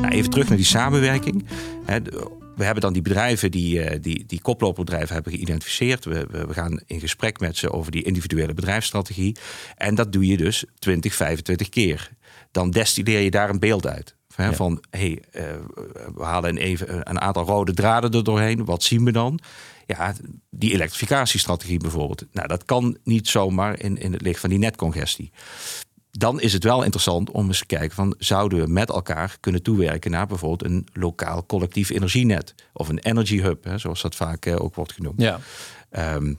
Nou, 0.00 0.14
even 0.14 0.30
terug 0.30 0.48
naar 0.48 0.56
die 0.56 0.66
samenwerking. 0.66 1.46
We 2.56 2.64
hebben 2.64 2.82
dan 2.82 2.92
die 2.92 3.02
bedrijven, 3.02 3.50
die, 3.50 4.00
die, 4.00 4.24
die 4.26 4.40
koplopbedrijven 4.40 5.14
hebben 5.14 5.32
geïdentificeerd. 5.32 6.04
We, 6.04 6.26
we, 6.46 6.52
gaan 6.52 6.80
in 6.86 7.00
gesprek 7.00 7.40
met 7.40 7.56
ze 7.56 7.72
over 7.72 7.92
die 7.92 8.02
individuele 8.02 8.54
bedrijfsstrategie. 8.54 9.36
En 9.76 9.94
dat 9.94 10.12
doe 10.12 10.26
je 10.26 10.36
dus 10.36 10.64
20, 10.78 11.14
25 11.14 11.68
keer 11.68 12.10
dan 12.56 12.70
destilleer 12.70 13.20
je 13.20 13.30
daar 13.30 13.50
een 13.50 13.58
beeld 13.58 13.86
uit. 13.86 14.15
Hè. 14.36 14.52
Van 14.52 14.84
hey, 14.90 15.22
uh, 15.32 15.42
we 16.14 16.22
halen 16.22 16.50
een, 16.50 16.56
even, 16.56 17.10
een 17.10 17.20
aantal 17.20 17.44
rode 17.44 17.74
draden 17.74 18.10
er 18.10 18.24
doorheen. 18.24 18.64
Wat 18.64 18.82
zien 18.82 19.04
we 19.04 19.12
dan? 19.12 19.40
Ja, 19.86 20.14
die 20.50 20.72
elektrificatiestrategie 20.72 21.78
bijvoorbeeld. 21.78 22.24
Nou, 22.32 22.48
dat 22.48 22.64
kan 22.64 22.96
niet 23.04 23.28
zomaar 23.28 23.80
in, 23.80 23.98
in 23.98 24.12
het 24.12 24.22
licht 24.22 24.40
van 24.40 24.50
die 24.50 24.58
netcongestie. 24.58 25.32
Dan 26.10 26.40
is 26.40 26.52
het 26.52 26.64
wel 26.64 26.82
interessant 26.82 27.30
om 27.30 27.46
eens 27.46 27.58
te 27.58 27.66
kijken 27.66 27.96
van 27.96 28.14
zouden 28.18 28.64
we 28.64 28.72
met 28.72 28.88
elkaar 28.88 29.36
kunnen 29.40 29.62
toewerken 29.62 30.10
naar 30.10 30.26
bijvoorbeeld 30.26 30.70
een 30.70 30.86
lokaal 30.92 31.46
collectief 31.46 31.90
energienet 31.90 32.54
of 32.72 32.88
een 32.88 32.98
energy 32.98 33.40
hub, 33.40 33.64
hè, 33.64 33.78
zoals 33.78 34.02
dat 34.02 34.14
vaak 34.14 34.46
uh, 34.46 34.62
ook 34.62 34.74
wordt 34.74 34.92
genoemd. 34.92 35.20
Ja. 35.20 35.40
Um, 36.14 36.38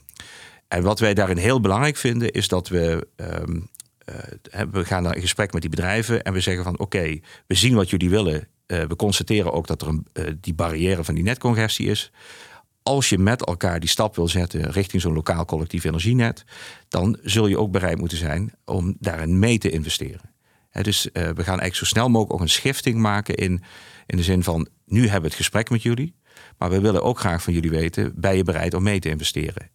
en 0.68 0.82
wat 0.82 0.98
wij 0.98 1.14
daarin 1.14 1.36
heel 1.36 1.60
belangrijk 1.60 1.96
vinden 1.96 2.30
is 2.30 2.48
dat 2.48 2.68
we 2.68 3.08
um, 3.16 3.54
uh, 3.54 3.62
we 4.70 4.84
gaan 4.84 5.02
naar 5.02 5.14
in 5.14 5.20
gesprek 5.20 5.52
met 5.52 5.60
die 5.60 5.70
bedrijven 5.70 6.22
en 6.22 6.32
we 6.32 6.40
zeggen 6.40 6.64
van 6.64 6.78
oké, 6.78 7.18
we 7.46 7.54
zien 7.54 7.74
wat 7.74 7.90
jullie 7.90 8.10
willen. 8.10 8.48
Uh, 8.66 8.82
we 8.82 8.96
constateren 8.96 9.52
ook 9.52 9.66
dat 9.66 9.82
er 9.82 9.88
een, 9.88 10.06
uh, 10.12 10.24
die 10.40 10.54
barrière 10.54 11.04
van 11.04 11.14
die 11.14 11.24
netcongestie 11.24 11.86
is. 11.86 12.12
Als 12.82 13.08
je 13.08 13.18
met 13.18 13.44
elkaar 13.44 13.80
die 13.80 13.88
stap 13.88 14.16
wil 14.16 14.28
zetten 14.28 14.70
richting 14.70 15.02
zo'n 15.02 15.12
lokaal 15.12 15.44
collectief 15.44 15.84
energienet, 15.84 16.44
dan 16.88 17.18
zul 17.22 17.46
je 17.46 17.58
ook 17.58 17.70
bereid 17.70 17.98
moeten 17.98 18.18
zijn 18.18 18.52
om 18.64 18.96
daarin 19.00 19.38
mee 19.38 19.58
te 19.58 19.70
investeren. 19.70 20.36
Dus 20.82 21.08
we 21.12 21.20
gaan 21.20 21.34
eigenlijk 21.36 21.74
zo 21.74 21.84
snel 21.84 22.08
mogelijk 22.08 22.32
ook 22.32 22.40
een 22.40 22.48
schifting 22.48 22.98
maken 22.98 23.34
in, 23.34 23.62
in 24.06 24.16
de 24.16 24.22
zin 24.22 24.42
van 24.42 24.68
nu 24.84 25.00
hebben 25.00 25.20
we 25.20 25.26
het 25.26 25.36
gesprek 25.36 25.70
met 25.70 25.82
jullie, 25.82 26.14
maar 26.58 26.70
we 26.70 26.80
willen 26.80 27.02
ook 27.02 27.18
graag 27.18 27.42
van 27.42 27.52
jullie 27.52 27.70
weten, 27.70 28.12
ben 28.16 28.36
je 28.36 28.42
bereid 28.42 28.74
om 28.74 28.82
mee 28.82 28.98
te 28.98 29.10
investeren? 29.10 29.70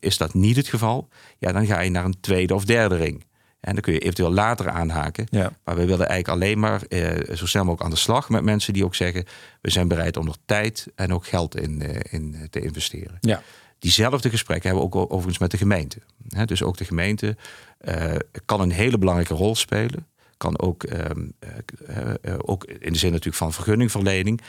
is 0.00 0.16
dat 0.16 0.34
niet 0.34 0.56
het 0.56 0.68
geval? 0.68 1.08
Ja, 1.38 1.52
dan 1.52 1.66
ga 1.66 1.80
je 1.80 1.90
naar 1.90 2.04
een 2.04 2.20
tweede 2.20 2.54
of 2.54 2.64
derde 2.64 2.96
ring. 2.96 3.24
En 3.60 3.72
dan 3.72 3.82
kun 3.82 3.92
je 3.92 3.98
eventueel 3.98 4.32
later 4.32 4.68
aanhaken. 4.68 5.26
Ja. 5.30 5.52
Maar 5.64 5.76
we 5.76 5.84
willen 5.84 6.08
eigenlijk 6.08 6.28
alleen 6.28 6.58
maar 6.58 6.82
uh, 6.88 7.34
zo 7.34 7.46
snel 7.46 7.62
mogelijk 7.62 7.82
aan 7.82 7.94
de 7.94 8.00
slag 8.00 8.28
met 8.28 8.42
mensen 8.42 8.72
die 8.72 8.84
ook 8.84 8.94
zeggen: 8.94 9.24
we 9.60 9.70
zijn 9.70 9.88
bereid 9.88 10.16
om 10.16 10.26
er 10.26 10.36
tijd 10.44 10.86
en 10.94 11.12
ook 11.12 11.26
geld 11.26 11.56
in, 11.56 11.82
uh, 11.82 11.96
in 12.10 12.46
te 12.50 12.60
investeren. 12.60 13.16
Ja. 13.20 13.42
Diezelfde 13.78 14.30
gesprekken 14.30 14.70
hebben 14.70 14.90
we 14.90 14.96
ook 14.96 15.10
overigens 15.10 15.38
met 15.38 15.50
de 15.50 15.56
gemeente. 15.56 15.98
He, 16.28 16.44
dus 16.44 16.62
ook 16.62 16.76
de 16.76 16.84
gemeente 16.84 17.36
uh, 17.80 18.14
kan 18.44 18.60
een 18.60 18.70
hele 18.70 18.98
belangrijke 18.98 19.34
rol 19.34 19.54
spelen. 19.54 20.06
Kan 20.36 20.60
ook, 20.60 20.84
ook 22.36 22.64
in 22.64 22.92
de 22.92 22.98
zin 22.98 23.10
natuurlijk 23.10 23.36
van 23.36 23.52
vergunningverlening 23.52 24.40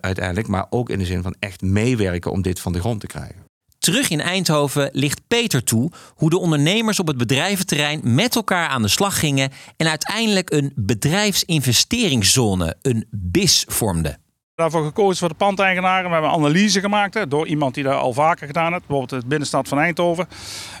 uiteindelijk, 0.00 0.48
maar 0.48 0.66
ook 0.70 0.90
in 0.90 0.98
de 0.98 1.04
zin 1.04 1.22
van 1.22 1.34
echt 1.38 1.62
meewerken 1.62 2.30
om 2.30 2.42
dit 2.42 2.60
van 2.60 2.72
de 2.72 2.80
grond 2.80 3.00
te 3.00 3.06
krijgen. 3.06 3.51
Terug 3.82 4.10
in 4.10 4.20
Eindhoven 4.20 4.90
ligt 4.92 5.20
Peter 5.28 5.64
toe 5.64 5.90
hoe 6.14 6.30
de 6.30 6.38
ondernemers 6.38 7.00
op 7.00 7.06
het 7.06 7.16
bedrijventerrein 7.16 8.00
met 8.02 8.36
elkaar 8.36 8.68
aan 8.68 8.82
de 8.82 8.88
slag 8.88 9.18
gingen 9.18 9.50
en 9.76 9.88
uiteindelijk 9.88 10.50
een 10.50 10.72
bedrijfsinvesteringszone, 10.74 12.76
een 12.82 13.06
BIS, 13.10 13.64
vormden. 13.68 14.18
Daarvoor 14.54 14.84
gekozen 14.84 15.16
voor 15.16 15.28
de 15.28 15.34
pandeigenaren. 15.34 16.04
We 16.04 16.12
hebben 16.12 16.30
een 16.30 16.36
analyse 16.36 16.80
gemaakt 16.80 17.14
hè, 17.14 17.28
door 17.28 17.46
iemand 17.46 17.74
die 17.74 17.84
dat 17.84 17.94
al 17.94 18.12
vaker 18.12 18.46
gedaan 18.46 18.72
heeft, 18.72 18.86
bijvoorbeeld 18.86 19.22
de 19.22 19.28
binnenstad 19.28 19.68
van 19.68 19.78
Eindhoven. 19.78 20.28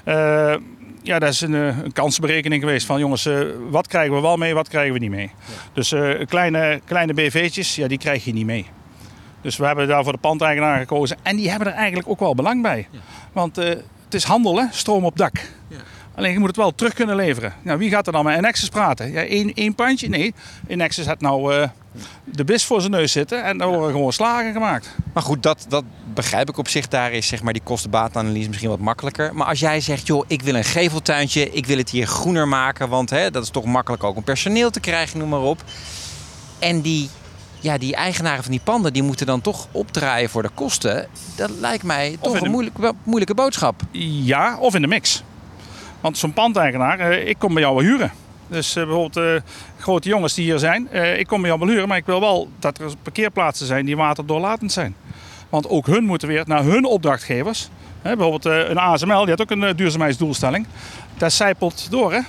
Uh, 0.04 0.54
ja, 1.02 1.18
dat 1.18 1.32
is 1.32 1.40
een, 1.40 1.52
een 1.52 1.92
kansberekening 1.92 2.62
geweest 2.62 2.86
van 2.86 2.98
jongens, 2.98 3.26
uh, 3.26 3.40
wat 3.70 3.86
krijgen 3.86 4.14
we 4.14 4.20
wel 4.20 4.36
mee, 4.36 4.54
wat 4.54 4.68
krijgen 4.68 4.92
we 4.92 4.98
niet 4.98 5.10
mee. 5.10 5.30
Ja. 5.46 5.54
Dus 5.72 5.92
uh, 5.92 6.26
kleine, 6.26 6.80
kleine 6.84 7.14
BV'tjes, 7.14 7.74
ja, 7.74 7.88
die 7.88 7.98
krijg 7.98 8.24
je 8.24 8.32
niet 8.32 8.46
mee. 8.46 8.66
Dus 9.42 9.56
we 9.56 9.66
hebben 9.66 9.88
daar 9.88 10.02
voor 10.02 10.12
de 10.12 10.18
pandeigenaar 10.18 10.78
gekozen. 10.78 11.16
En 11.22 11.36
die 11.36 11.50
hebben 11.50 11.68
er 11.68 11.74
eigenlijk 11.74 12.08
ook 12.08 12.20
wel 12.20 12.34
belang 12.34 12.62
bij. 12.62 12.88
Want 13.32 13.58
uh, 13.58 13.64
het 14.04 14.14
is 14.14 14.24
handel, 14.24 14.58
hè? 14.58 14.64
stroom 14.70 15.04
op 15.04 15.16
dak. 15.16 15.36
Ja. 15.68 15.76
Alleen 16.14 16.32
je 16.32 16.38
moet 16.38 16.48
het 16.48 16.56
wel 16.56 16.74
terug 16.74 16.94
kunnen 16.94 17.16
leveren. 17.16 17.52
Nou, 17.62 17.78
wie 17.78 17.90
gaat 17.90 18.06
er 18.06 18.12
dan 18.12 18.24
met 18.24 18.36
Enexis 18.36 18.68
praten? 18.68 19.12
Ja, 19.12 19.24
één, 19.24 19.54
één 19.54 19.74
pandje? 19.74 20.08
Nee, 20.08 20.34
Enexis 20.66 21.06
had 21.06 21.20
nou 21.20 21.54
uh, 21.54 21.68
de 22.24 22.44
bis 22.44 22.64
voor 22.64 22.80
zijn 22.80 22.92
neus 22.92 23.12
zitten 23.12 23.44
en 23.44 23.58
daar 23.58 23.68
worden 23.68 23.90
gewoon 23.90 24.12
slagen 24.12 24.52
gemaakt. 24.52 24.96
Maar 25.12 25.22
goed, 25.22 25.42
dat, 25.42 25.66
dat 25.68 25.84
begrijp 26.14 26.48
ik 26.48 26.58
op 26.58 26.68
zich. 26.68 26.88
Daar 26.88 27.12
is 27.12 27.26
zeg 27.26 27.42
maar, 27.42 27.52
die 27.52 27.62
kostenbaatanalyse 27.62 28.48
misschien 28.48 28.68
wat 28.68 28.78
makkelijker. 28.78 29.34
Maar 29.34 29.46
als 29.46 29.60
jij 29.60 29.80
zegt, 29.80 30.06
joh, 30.06 30.24
ik 30.26 30.42
wil 30.42 30.54
een 30.54 30.64
geveltuintje, 30.64 31.50
ik 31.50 31.66
wil 31.66 31.76
het 31.76 31.90
hier 31.90 32.06
groener 32.06 32.48
maken, 32.48 32.88
want 32.88 33.10
hè, 33.10 33.30
dat 33.30 33.42
is 33.42 33.50
toch 33.50 33.64
makkelijk 33.64 34.04
ook 34.04 34.16
om 34.16 34.24
personeel 34.24 34.70
te 34.70 34.80
krijgen, 34.80 35.18
noem 35.18 35.28
maar 35.28 35.40
op. 35.40 35.64
En 36.58 36.80
die 36.80 37.08
ja, 37.62 37.78
die 37.78 37.94
eigenaren 37.94 38.42
van 38.42 38.52
die 38.52 38.60
panden 38.64 38.92
die 38.92 39.02
moeten 39.02 39.26
dan 39.26 39.40
toch 39.40 39.68
opdraaien 39.70 40.30
voor 40.30 40.42
de 40.42 40.50
kosten. 40.54 41.06
Dat 41.36 41.50
lijkt 41.50 41.84
mij 41.84 42.16
toch 42.20 42.40
een 42.40 42.50
moeilijke, 42.50 42.92
moeilijke 43.02 43.34
boodschap. 43.34 43.82
Ja, 44.22 44.56
of 44.58 44.74
in 44.74 44.82
de 44.82 44.88
mix. 44.88 45.22
Want 46.00 46.18
zo'n 46.18 46.32
pandeigenaar, 46.32 46.98
eh, 46.98 47.28
ik 47.28 47.38
kom 47.38 47.54
bij 47.54 47.62
jou 47.62 47.74
wel 47.74 47.84
huren. 47.84 48.12
Dus 48.48 48.76
uh, 48.76 48.84
bijvoorbeeld 48.84 49.16
uh, 49.16 49.40
grote 49.78 50.08
jongens 50.08 50.34
die 50.34 50.44
hier 50.44 50.58
zijn, 50.58 50.88
ik 51.18 51.26
kom 51.26 51.40
bij 51.40 51.50
jou 51.50 51.60
wel 51.60 51.68
huren, 51.68 51.88
maar 51.88 51.96
ik 51.96 52.06
wil 52.06 52.20
wel 52.20 52.48
dat 52.58 52.78
er 52.78 52.92
parkeerplaatsen 53.02 53.66
zijn 53.66 53.86
die 53.86 53.96
waterdoorlatend 53.96 54.72
zijn. 54.72 54.94
Want 55.48 55.68
ook 55.68 55.86
hun 55.86 56.04
moeten 56.04 56.28
weer 56.28 56.44
naar 56.46 56.62
hun 56.62 56.84
opdrachtgevers. 56.84 57.68
bijvoorbeeld 58.02 58.44
een 58.44 58.78
ASML, 58.78 59.20
die 59.20 59.34
had 59.34 59.40
ook 59.40 59.50
een 59.50 59.76
duurzaamheidsdoelstelling. 59.76 60.66
Dat 61.16 61.32
zijpelt 61.32 61.86
door. 61.90 62.12
Hè? 62.12 62.20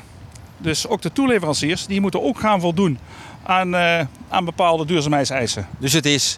Dus 0.57 0.87
ook 0.87 1.01
de 1.01 1.11
toeleveranciers 1.11 1.85
die 1.85 2.01
moeten 2.01 2.23
ook 2.23 2.39
gaan 2.39 2.59
voldoen 2.59 2.99
aan, 3.43 3.73
uh, 3.73 3.99
aan 4.29 4.45
bepaalde 4.45 4.85
duurzaamheidseisen. 4.85 5.67
Dus 5.77 5.93
het 5.93 6.05
is 6.05 6.37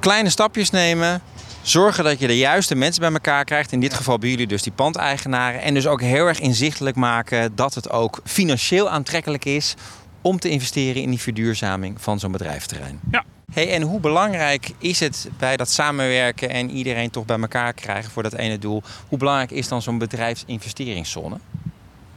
kleine 0.00 0.30
stapjes 0.30 0.70
nemen, 0.70 1.22
zorgen 1.62 2.04
dat 2.04 2.18
je 2.18 2.26
de 2.26 2.38
juiste 2.38 2.74
mensen 2.74 3.00
bij 3.00 3.12
elkaar 3.12 3.44
krijgt. 3.44 3.72
In 3.72 3.80
dit 3.80 3.94
geval 3.94 4.18
bij 4.18 4.30
jullie 4.30 4.46
dus 4.46 4.62
die 4.62 4.72
pandeigenaren. 4.72 5.62
En 5.62 5.74
dus 5.74 5.86
ook 5.86 6.00
heel 6.00 6.26
erg 6.26 6.40
inzichtelijk 6.40 6.96
maken 6.96 7.54
dat 7.54 7.74
het 7.74 7.90
ook 7.90 8.20
financieel 8.24 8.90
aantrekkelijk 8.90 9.44
is 9.44 9.74
om 10.20 10.38
te 10.38 10.48
investeren 10.48 11.02
in 11.02 11.10
die 11.10 11.20
verduurzaming 11.20 12.00
van 12.00 12.18
zo'n 12.18 12.32
bedrijfterrein. 12.32 13.00
Ja. 13.10 13.24
Hey, 13.52 13.72
en 13.72 13.82
hoe 13.82 14.00
belangrijk 14.00 14.70
is 14.78 15.00
het 15.00 15.28
bij 15.38 15.56
dat 15.56 15.70
samenwerken 15.70 16.50
en 16.50 16.70
iedereen 16.70 17.10
toch 17.10 17.24
bij 17.24 17.40
elkaar 17.40 17.72
krijgen 17.72 18.10
voor 18.10 18.22
dat 18.22 18.34
ene 18.34 18.58
doel? 18.58 18.82
Hoe 19.08 19.18
belangrijk 19.18 19.50
is 19.50 19.68
dan 19.68 19.82
zo'n 19.82 19.98
bedrijfsinvesteringszone? 19.98 21.38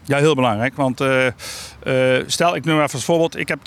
Ja, 0.09 0.17
heel 0.17 0.35
belangrijk. 0.35 0.75
Want 0.75 1.01
uh, 1.01 1.25
uh, 1.83 2.23
stel, 2.25 2.55
ik 2.55 2.65
noem 2.65 2.81
even 2.81 2.93
als 2.93 3.03
voorbeeld. 3.03 3.37
Ik 3.37 3.47
heb 3.47 3.59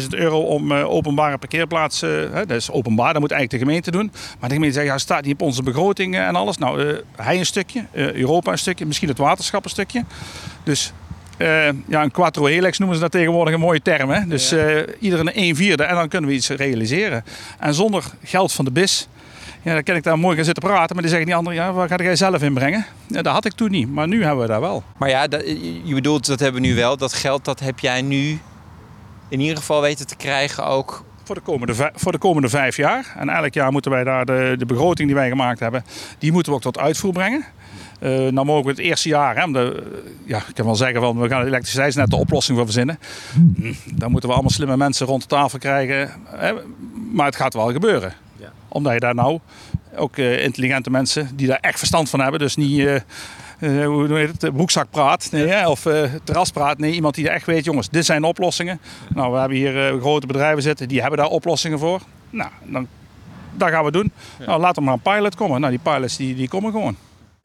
10.000 0.00 0.08
euro 0.08 0.40
om 0.40 0.72
uh, 0.72 0.90
openbare 0.90 1.38
parkeerplaatsen. 1.38 2.32
dat 2.32 2.50
is 2.50 2.70
openbaar, 2.70 3.12
dat 3.12 3.20
moet 3.20 3.30
eigenlijk 3.30 3.62
de 3.62 3.68
gemeente 3.68 3.90
doen. 3.90 4.12
Maar 4.40 4.48
de 4.48 4.54
gemeente 4.54 4.76
zegt, 4.76 4.86
ja, 4.86 4.98
staat 4.98 5.24
niet 5.24 5.32
op 5.32 5.40
onze 5.40 5.62
begroting 5.62 6.16
en 6.16 6.36
alles. 6.36 6.58
Nou, 6.58 7.00
hij 7.16 7.38
een 7.38 7.46
stukje, 7.46 7.84
Europa 7.92 8.52
een 8.52 8.58
stukje, 8.58 8.86
misschien 8.86 9.08
het 9.08 9.18
waterschap 9.18 9.64
een 9.64 9.70
stukje. 9.70 10.04
Dus 10.62 10.92
ja, 11.86 12.02
een 12.02 12.10
quattro 12.10 12.44
helix 12.44 12.78
noemen 12.78 12.96
ze 12.96 13.02
dat 13.02 13.12
tegenwoordig 13.12 13.54
een 13.54 13.60
mooie 13.60 13.82
term. 13.82 14.10
Hè? 14.10 14.26
Dus 14.26 14.50
ja. 14.50 14.84
iedereen 14.98 15.38
een 15.38 15.56
vierde 15.56 15.82
en 15.82 15.94
dan 15.94 16.08
kunnen 16.08 16.30
we 16.30 16.36
iets 16.36 16.48
realiseren. 16.48 17.24
En 17.58 17.74
zonder 17.74 18.04
geld 18.22 18.52
van 18.52 18.64
de 18.64 18.70
BIS 18.70 19.08
ja, 19.62 19.74
dan 19.74 19.82
kan 19.82 19.96
ik 19.96 20.02
daar 20.02 20.18
mooi 20.18 20.36
gaan 20.36 20.44
zitten 20.44 20.62
praten. 20.62 20.94
Maar 20.94 21.02
die 21.04 21.08
zeggen 21.10 21.26
die 21.26 21.36
anderen, 21.36 21.58
ja, 21.58 21.72
waar 21.72 21.88
ga 21.88 21.96
jij 21.96 22.16
zelf 22.16 22.42
inbrengen? 22.42 22.86
Ja, 23.06 23.22
dat 23.22 23.32
had 23.32 23.44
ik 23.44 23.52
toen 23.52 23.70
niet, 23.70 23.92
maar 23.92 24.08
nu 24.08 24.24
hebben 24.24 24.42
we 24.46 24.52
dat 24.52 24.60
wel. 24.60 24.82
Maar 24.96 25.08
ja, 25.08 25.28
dat, 25.28 25.46
je 25.84 25.94
bedoelt, 25.94 26.26
dat 26.26 26.40
hebben 26.40 26.62
we 26.62 26.68
nu 26.68 26.74
wel. 26.74 26.96
Dat 26.96 27.12
geld, 27.12 27.44
dat 27.44 27.60
heb 27.60 27.78
jij 27.78 28.02
nu 28.02 28.38
in 29.28 29.40
ieder 29.40 29.56
geval 29.56 29.80
weten 29.80 30.06
te 30.06 30.16
krijgen 30.16 30.66
ook 30.66 31.04
voor 31.24 31.34
de, 31.34 31.40
komende, 31.40 31.90
voor 31.94 32.12
de 32.12 32.18
komende 32.18 32.48
vijf 32.48 32.76
jaar. 32.76 33.14
En 33.16 33.28
elk 33.28 33.54
jaar 33.54 33.72
moeten 33.72 33.90
wij 33.90 34.04
daar 34.04 34.24
de, 34.24 34.54
de 34.58 34.66
begroting 34.66 35.08
die 35.08 35.16
wij 35.16 35.28
gemaakt 35.28 35.60
hebben, 35.60 35.84
die 36.18 36.32
moeten 36.32 36.52
we 36.52 36.58
ook 36.58 36.64
tot 36.64 36.78
uitvoer 36.78 37.12
brengen. 37.12 37.44
Uh, 38.02 38.10
nou 38.10 38.46
mogen 38.46 38.64
we 38.64 38.70
het 38.70 38.78
eerste 38.78 39.08
jaar, 39.08 39.36
hè, 39.36 39.52
de, 39.52 39.82
ja, 40.24 40.38
ik 40.38 40.54
kan 40.54 40.64
wel 40.64 40.74
zeggen 40.74 41.00
van 41.00 41.18
we 41.18 41.28
gaan 41.28 41.46
elektriciteitsnet 41.46 42.10
de 42.10 42.16
oplossing 42.16 42.56
voor 42.56 42.66
verzinnen. 42.66 42.98
Hm, 43.32 43.72
dan 43.94 44.10
moeten 44.10 44.28
we 44.28 44.34
allemaal 44.34 44.54
slimme 44.54 44.76
mensen 44.76 45.06
rond 45.06 45.22
de 45.22 45.28
tafel 45.28 45.58
krijgen. 45.58 46.10
Hè, 46.24 46.52
maar 47.12 47.26
het 47.26 47.36
gaat 47.36 47.54
wel 47.54 47.72
gebeuren 47.72 48.14
omdat 48.68 48.92
je 48.92 49.00
daar 49.00 49.14
nou 49.14 49.38
ook 49.96 50.16
uh, 50.16 50.44
intelligente 50.44 50.90
mensen 50.90 51.36
die 51.36 51.46
daar 51.46 51.58
echt 51.60 51.78
verstand 51.78 52.10
van 52.10 52.20
hebben. 52.20 52.40
Dus 52.40 52.56
niet, 52.56 52.78
uh, 52.78 52.94
uh, 53.60 53.86
hoe 53.86 54.14
heet 54.14 54.42
het, 54.42 54.52
broekzak 54.52 54.90
praat 54.90 55.28
nee, 55.30 55.46
hè, 55.46 55.68
of 55.68 55.86
terras 56.24 56.50
praat. 56.50 56.78
Nee, 56.78 56.92
iemand 56.92 57.14
die 57.14 57.28
echt 57.28 57.46
weet, 57.46 57.64
jongens, 57.64 57.88
dit 57.88 58.04
zijn 58.04 58.24
oplossingen. 58.24 58.80
Nou, 59.14 59.32
we 59.32 59.38
hebben 59.38 59.56
hier 59.56 59.98
grote 60.00 60.26
bedrijven 60.26 60.62
zitten, 60.62 60.88
die 60.88 61.00
hebben 61.00 61.18
daar 61.18 61.28
oplossingen 61.28 61.78
voor. 61.78 62.00
Nou, 62.30 62.50
dan, 62.64 62.88
dat 63.56 63.68
gaan 63.68 63.84
we 63.84 63.90
doen. 63.90 64.12
Nou, 64.46 64.60
laat 64.60 64.76
er 64.76 64.82
maar 64.82 64.94
een 64.94 65.00
pilot 65.00 65.34
komen. 65.34 65.60
Nou, 65.60 65.72
die 65.72 65.92
pilots 65.92 66.16
die, 66.16 66.34
die 66.34 66.48
komen 66.48 66.72
gewoon. 66.72 66.96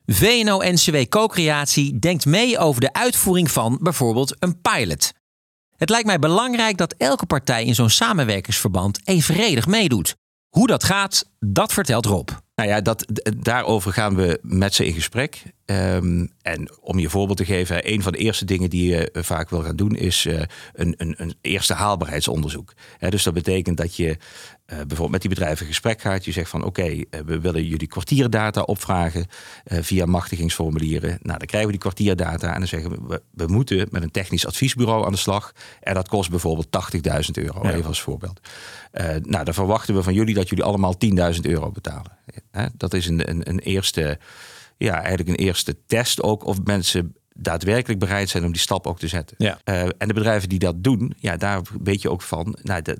VNO-NCW 0.06 0.98
Co-creatie 1.10 2.00
denkt 2.00 2.26
mee 2.26 2.58
over 2.58 2.82
de 2.82 2.94
uitvoering 2.94 3.52
van 3.52 3.78
bijvoorbeeld 3.82 4.36
een 4.40 4.62
pilot. 4.62 5.14
Het 5.78 5.90
lijkt 5.90 6.06
mij 6.06 6.20
belangrijk 6.20 6.78
dat 6.78 6.94
elke 6.98 7.26
partij 7.26 7.66
in 7.66 7.76
zo'n 7.76 7.90
samenwerkingsverband 7.90 9.00
evenredig 9.08 9.68
meedoet. 9.68 10.16
Hoe 10.56 10.68
dat 10.68 10.84
gaat, 10.84 11.30
dat 11.40 11.74
vertelt 11.74 12.06
Rob. 12.06 12.30
Nou 12.56 12.70
ja, 12.70 12.82
dat, 12.82 13.06
daarover 13.38 13.94
gaan 13.94 14.16
we 14.16 14.40
met 14.42 14.74
ze 14.74 14.86
in 14.86 14.94
gesprek. 14.94 15.44
Um, 15.68 16.30
en 16.42 16.70
om 16.82 17.00
je 17.00 17.10
voorbeeld 17.10 17.38
te 17.38 17.46
geven, 17.46 17.92
een 17.94 18.02
van 18.02 18.12
de 18.12 18.18
eerste 18.18 18.46
dingen 18.46 18.70
die 18.70 18.90
je 18.90 19.12
eh, 19.12 19.24
vaak 19.24 19.50
wil 19.50 19.62
gaan 19.62 19.76
doen, 19.76 19.96
is 19.96 20.26
uh, 20.26 20.42
een, 20.74 20.94
een, 20.98 21.16
een, 21.18 21.36
eerste 21.42 21.74
haalbaarheidsonderzoek. 21.74 22.74
dus 23.10 23.24
dat 23.24 23.34
betekent 23.34 23.78
dat 23.78 23.96
je 23.96 24.08
uh, 24.08 24.18
bijvoorbeeld 24.66 25.12
met 25.12 25.22
die 25.22 25.30
bedrijven 25.30 25.62
in 25.62 25.72
gesprek 25.72 26.02
gaat. 26.02 26.26
Je 26.26 26.32
zegt 26.32 26.50
van 26.50 26.64
oké, 26.64 26.82
okay, 26.82 27.24
we 27.26 27.40
willen 27.40 27.66
jullie 27.66 27.88
kwartierdata 27.88 28.62
opvragen 28.62 29.28
via 29.66 30.06
machtigingsformulieren. 30.06 31.10
Nou, 31.10 31.38
dan 31.38 31.48
krijgen 31.48 31.66
we 31.66 31.72
die 31.72 31.82
kwartierdata 31.82 32.54
en 32.54 32.60
dan 32.60 32.68
zeggen 32.68 32.90
we, 32.90 32.98
we, 33.08 33.22
we 33.32 33.48
moeten 33.48 33.88
met 33.92 34.04
een 34.04 34.12
technisch 34.12 34.48
adviesbureau 34.48 35.06
aan 35.06 35.12
de 35.12 35.18
slag. 35.18 35.52
En 35.82 35.94
dat 35.94 36.08
kost 36.08 36.30
bijvoorbeeld 36.30 36.68
80.000 36.96 37.32
euro, 37.34 37.60
ja. 37.64 37.74
even 37.74 37.88
als 37.88 38.02
voorbeeld. 38.02 38.40
nou, 39.22 39.44
dan 39.44 39.54
verwachten 39.54 39.96
we 39.96 40.04
van 40.04 40.14
jullie 40.14 40.36
dat 40.36 40.50
jullie 40.50 40.64
allemaal 40.64 40.96
10.000 41.34 41.40
euro 41.42 41.72
betalen. 41.72 42.18
dat 42.74 42.94
is 42.94 43.08
een, 43.08 43.30
een, 43.30 43.50
een 43.50 43.60
eerste 43.60 44.20
ja, 44.78 45.02
eigenlijk 45.02 45.30
een 45.30 45.46
eerste 45.46 45.86
test 45.86 46.24
ook 46.24 46.46
of 46.46 46.64
mensen 46.64 47.16
daadwerkelijk 47.38 48.00
bereid 48.00 48.30
zijn 48.30 48.44
om 48.44 48.52
die 48.52 48.62
stap 48.62 48.88
ook 48.88 49.00
te 49.00 49.08
zetten. 49.08 49.36
Ja. 49.40 49.60
Uh, 49.66 49.82
en 49.82 50.08
de 50.08 50.14
bedrijven 50.14 50.50
die 50.50 50.60
dat 50.60 50.84
doen, 50.84 51.14
ja, 51.18 51.38
daar 51.38 51.62
weet 51.84 52.02
je 52.02 52.10
ook 52.10 52.22
van, 52.22 52.58
nou, 52.62 52.82
de, 52.82 52.98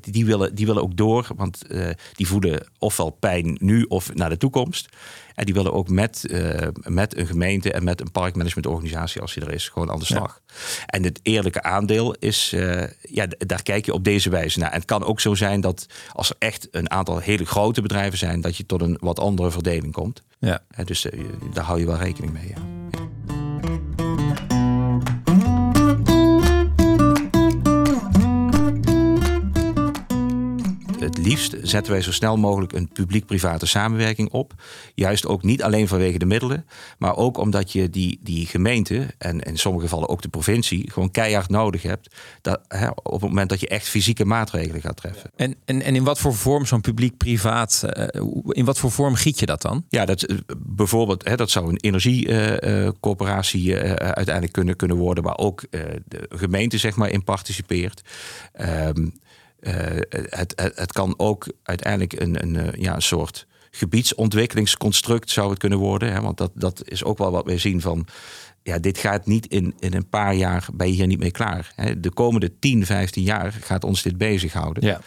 die, 0.00 0.26
willen, 0.26 0.54
die 0.54 0.66
willen 0.66 0.82
ook 0.82 0.96
door, 0.96 1.28
want 1.36 1.62
uh, 1.68 1.88
die 2.12 2.26
voelen 2.26 2.66
ofwel 2.78 3.10
pijn 3.10 3.56
nu 3.60 3.82
of 3.82 4.14
naar 4.14 4.28
de 4.28 4.36
toekomst. 4.36 4.88
En 5.34 5.44
die 5.44 5.54
willen 5.54 5.72
ook 5.72 5.88
met, 5.88 6.24
uh, 6.30 6.68
met 6.82 7.16
een 7.16 7.26
gemeente 7.26 7.72
en 7.72 7.84
met 7.84 8.00
een 8.00 8.10
parkmanagementorganisatie, 8.10 9.20
als 9.20 9.34
die 9.34 9.44
er 9.44 9.52
is, 9.52 9.68
gewoon 9.68 9.90
aan 9.90 9.98
de 9.98 10.04
slag. 10.04 10.40
Ja. 10.46 10.86
En 10.86 11.02
het 11.02 11.20
eerlijke 11.22 11.62
aandeel 11.62 12.14
is, 12.14 12.50
ja, 13.00 13.26
daar 13.38 13.62
kijk 13.62 13.86
je 13.86 13.92
op 13.92 14.04
deze 14.04 14.30
wijze 14.30 14.58
naar. 14.58 14.70
En 14.70 14.76
het 14.76 14.86
kan 14.86 15.04
ook 15.04 15.20
zo 15.20 15.34
zijn 15.34 15.60
dat 15.60 15.86
als 16.12 16.30
er 16.30 16.36
echt 16.38 16.68
een 16.70 16.90
aantal 16.90 17.18
hele 17.18 17.44
grote 17.44 17.82
bedrijven 17.82 18.18
zijn, 18.18 18.40
dat 18.40 18.56
je 18.56 18.66
tot 18.66 18.82
een 18.82 18.96
wat 19.00 19.18
andere 19.18 19.50
verdeling 19.50 19.92
komt. 19.92 20.22
Ja. 20.38 20.62
dus 20.84 21.06
daar 21.52 21.64
hou 21.64 21.78
je 21.78 21.86
wel 21.86 21.96
rekening 21.96 22.32
mee. 22.32 22.48
Ja. 22.48 22.75
Het 31.06 31.18
liefst 31.18 31.56
zetten 31.62 31.92
wij 31.92 32.02
zo 32.02 32.12
snel 32.12 32.36
mogelijk 32.36 32.72
een 32.72 32.88
publiek-private 32.88 33.66
samenwerking 33.66 34.30
op. 34.30 34.54
Juist 34.94 35.26
ook 35.26 35.42
niet 35.42 35.62
alleen 35.62 35.88
vanwege 35.88 36.18
de 36.18 36.26
middelen, 36.26 36.66
maar 36.98 37.16
ook 37.16 37.38
omdat 37.38 37.72
je 37.72 37.90
die, 37.90 38.18
die 38.22 38.46
gemeente 38.46 39.06
en 39.18 39.40
in 39.40 39.58
sommige 39.58 39.84
gevallen 39.84 40.08
ook 40.08 40.22
de 40.22 40.28
provincie 40.28 40.90
gewoon 40.90 41.10
keihard 41.10 41.48
nodig 41.48 41.82
hebt. 41.82 42.14
Dat, 42.40 42.60
hè, 42.68 42.88
op 42.88 43.20
het 43.20 43.20
moment 43.20 43.48
dat 43.48 43.60
je 43.60 43.68
echt 43.68 43.88
fysieke 43.88 44.24
maatregelen 44.24 44.80
gaat 44.80 44.96
treffen. 44.96 45.30
En, 45.36 45.54
en, 45.64 45.82
en 45.82 45.96
in 45.96 46.04
wat 46.04 46.18
voor 46.18 46.34
vorm 46.34 46.66
zo'n 46.66 46.80
publiek-privaat, 46.80 47.84
uh, 47.96 48.24
in 48.48 48.64
wat 48.64 48.78
voor 48.78 48.90
vorm 48.90 49.14
giet 49.14 49.38
je 49.38 49.46
dat 49.46 49.62
dan? 49.62 49.84
Ja, 49.88 50.04
dat, 50.04 50.22
eh, 50.22 50.36
bijvoorbeeld, 50.58 51.28
hè, 51.28 51.36
dat 51.36 51.50
zou 51.50 51.68
een 51.68 51.80
energiecoöperatie 51.80 53.66
uh, 53.66 53.84
uh, 53.84 53.92
uiteindelijk 53.94 54.52
kunnen, 54.52 54.76
kunnen 54.76 54.96
worden, 54.96 55.24
waar 55.24 55.38
ook 55.38 55.64
de 56.04 56.26
gemeente 56.28 56.78
zeg 56.78 56.96
maar 56.96 57.10
in 57.10 57.24
participeert. 57.24 58.02
Um, 58.60 58.66
uh, 58.96 59.06
het, 59.60 60.52
het, 60.56 60.72
het, 60.74 60.92
kan 60.92 61.14
ook 61.16 61.52
uiteindelijk 61.62 62.20
een, 62.20 62.42
een, 62.42 62.56
eh, 62.56 62.82
ja, 62.82 62.94
een 62.94 63.02
soort 63.02 63.46
gebiedsontwikkelingsconstruct 63.70 65.30
zou 65.30 65.50
het 65.50 65.58
kunnen 65.58 65.78
worden. 65.78 66.12
Hè? 66.12 66.20
Want 66.20 66.36
dat, 66.36 66.50
dat 66.54 66.82
is 66.84 67.04
ook 67.04 67.18
wel 67.18 67.30
wat 67.30 67.44
we 67.44 67.58
zien 67.58 67.80
van. 67.80 68.06
Ja, 68.62 68.78
dit 68.78 68.98
gaat 68.98 69.26
niet 69.26 69.46
in, 69.46 69.74
in 69.78 69.94
een 69.94 70.08
paar 70.08 70.34
jaar 70.34 70.68
bij 70.74 70.86
je 70.86 70.92
hier 70.92 71.06
niet 71.06 71.18
mee 71.18 71.30
klaar. 71.30 71.72
Hè? 71.74 72.00
De 72.00 72.10
komende 72.10 72.58
10, 72.58 72.86
15 72.86 73.22
jaar 73.22 73.52
gaat 73.52 73.84
ons 73.84 74.02
dit 74.02 74.18
bezighouden. 74.18 74.84
Ja. 74.86 75.00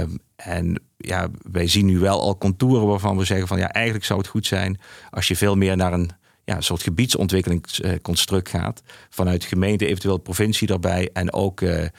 Um, 0.00 0.18
en 0.36 0.82
ja, 0.96 1.30
wij 1.50 1.66
zien 1.66 1.86
nu 1.86 1.98
wel 1.98 2.20
al 2.20 2.38
contouren 2.38 2.86
waarvan 2.86 3.16
we 3.16 3.24
zeggen 3.24 3.48
van 3.48 3.58
ja, 3.58 3.68
eigenlijk 3.72 4.04
zou 4.04 4.18
het 4.18 4.28
goed 4.28 4.46
zijn 4.46 4.80
als 5.10 5.28
je 5.28 5.36
veel 5.36 5.56
meer 5.56 5.76
naar 5.76 5.92
een 5.92 6.10
ja, 6.44 6.56
een 6.56 6.62
soort 6.62 6.82
gebiedsontwikkelingsconstruct 6.82 8.48
gaat. 8.48 8.82
Vanuit 9.10 9.44
gemeente, 9.44 9.86
eventueel 9.86 10.18
provincie 10.18 10.66
daarbij 10.66 11.10
en 11.12 11.32
ook 11.32 11.60
uh, 11.60 11.78
eh, 11.78 11.84
eh, 11.84 11.90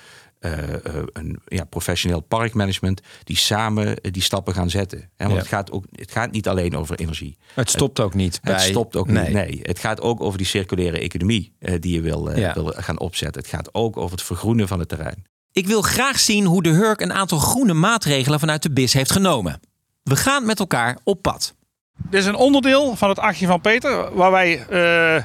een 1.13 1.39
ja, 1.47 1.63
professioneel 1.63 2.19
parkmanagement 2.19 3.01
die 3.23 3.37
samen 3.37 3.97
eh, 4.01 4.11
die 4.11 4.21
stappen 4.21 4.53
gaan 4.53 4.69
zetten. 4.69 4.99
Hè, 4.99 5.05
want 5.17 5.31
Ja. 5.31 5.37
het, 5.37 5.47
gaat 5.47 5.71
ook, 5.71 5.85
het 5.91 6.11
gaat 6.11 6.31
niet 6.31 6.47
alleen 6.47 6.77
over 6.77 6.99
energie. 6.99 7.37
Het 7.53 7.69
stopt 7.69 7.99
ook 7.99 8.13
niet 8.13 8.39
bij... 8.43 8.53
Het 8.53 8.61
stopt 8.61 8.95
ook 8.95 9.07
nee. 9.07 9.23
niet. 9.23 9.33
Nee, 9.33 9.59
het 9.63 9.79
gaat 9.79 10.01
ook 10.01 10.21
over 10.21 10.37
die 10.37 10.47
circulaire 10.47 10.99
economie 10.99 11.55
eh, 11.59 11.75
die 11.79 11.93
je 11.93 12.01
wil, 12.01 12.31
eh, 12.31 12.37
Ja. 12.37 12.53
wil 12.53 12.73
gaan 12.75 12.99
opzetten. 12.99 13.41
Het 13.41 13.51
gaat 13.51 13.73
ook 13.73 13.97
over 13.97 14.11
het 14.11 14.25
vergroenen 14.25 14.67
van 14.67 14.79
het 14.79 14.89
terrein. 14.89 15.23
Ik 15.51 15.67
wil 15.67 15.81
graag 15.81 16.19
zien 16.19 16.45
hoe 16.45 16.63
de 16.63 16.69
Hurk 16.69 17.01
een 17.01 17.13
aantal 17.13 17.37
groene 17.39 17.73
maatregelen 17.73 18.39
vanuit 18.39 18.63
de 18.63 18.71
BIS 18.71 18.93
heeft 18.93 19.11
genomen. 19.11 19.59
We 20.03 20.15
gaan 20.15 20.45
met 20.45 20.59
elkaar 20.59 20.97
op 21.03 21.21
pad. 21.21 21.53
Dit 21.97 22.19
is 22.19 22.25
een 22.25 22.35
onderdeel 22.35 22.95
van 22.95 23.09
het 23.09 23.19
achtje 23.19 23.45
van 23.47 23.61
Peter, 23.61 24.15
waar 24.15 24.31
wij, 24.31 24.65
eh, 24.67 25.23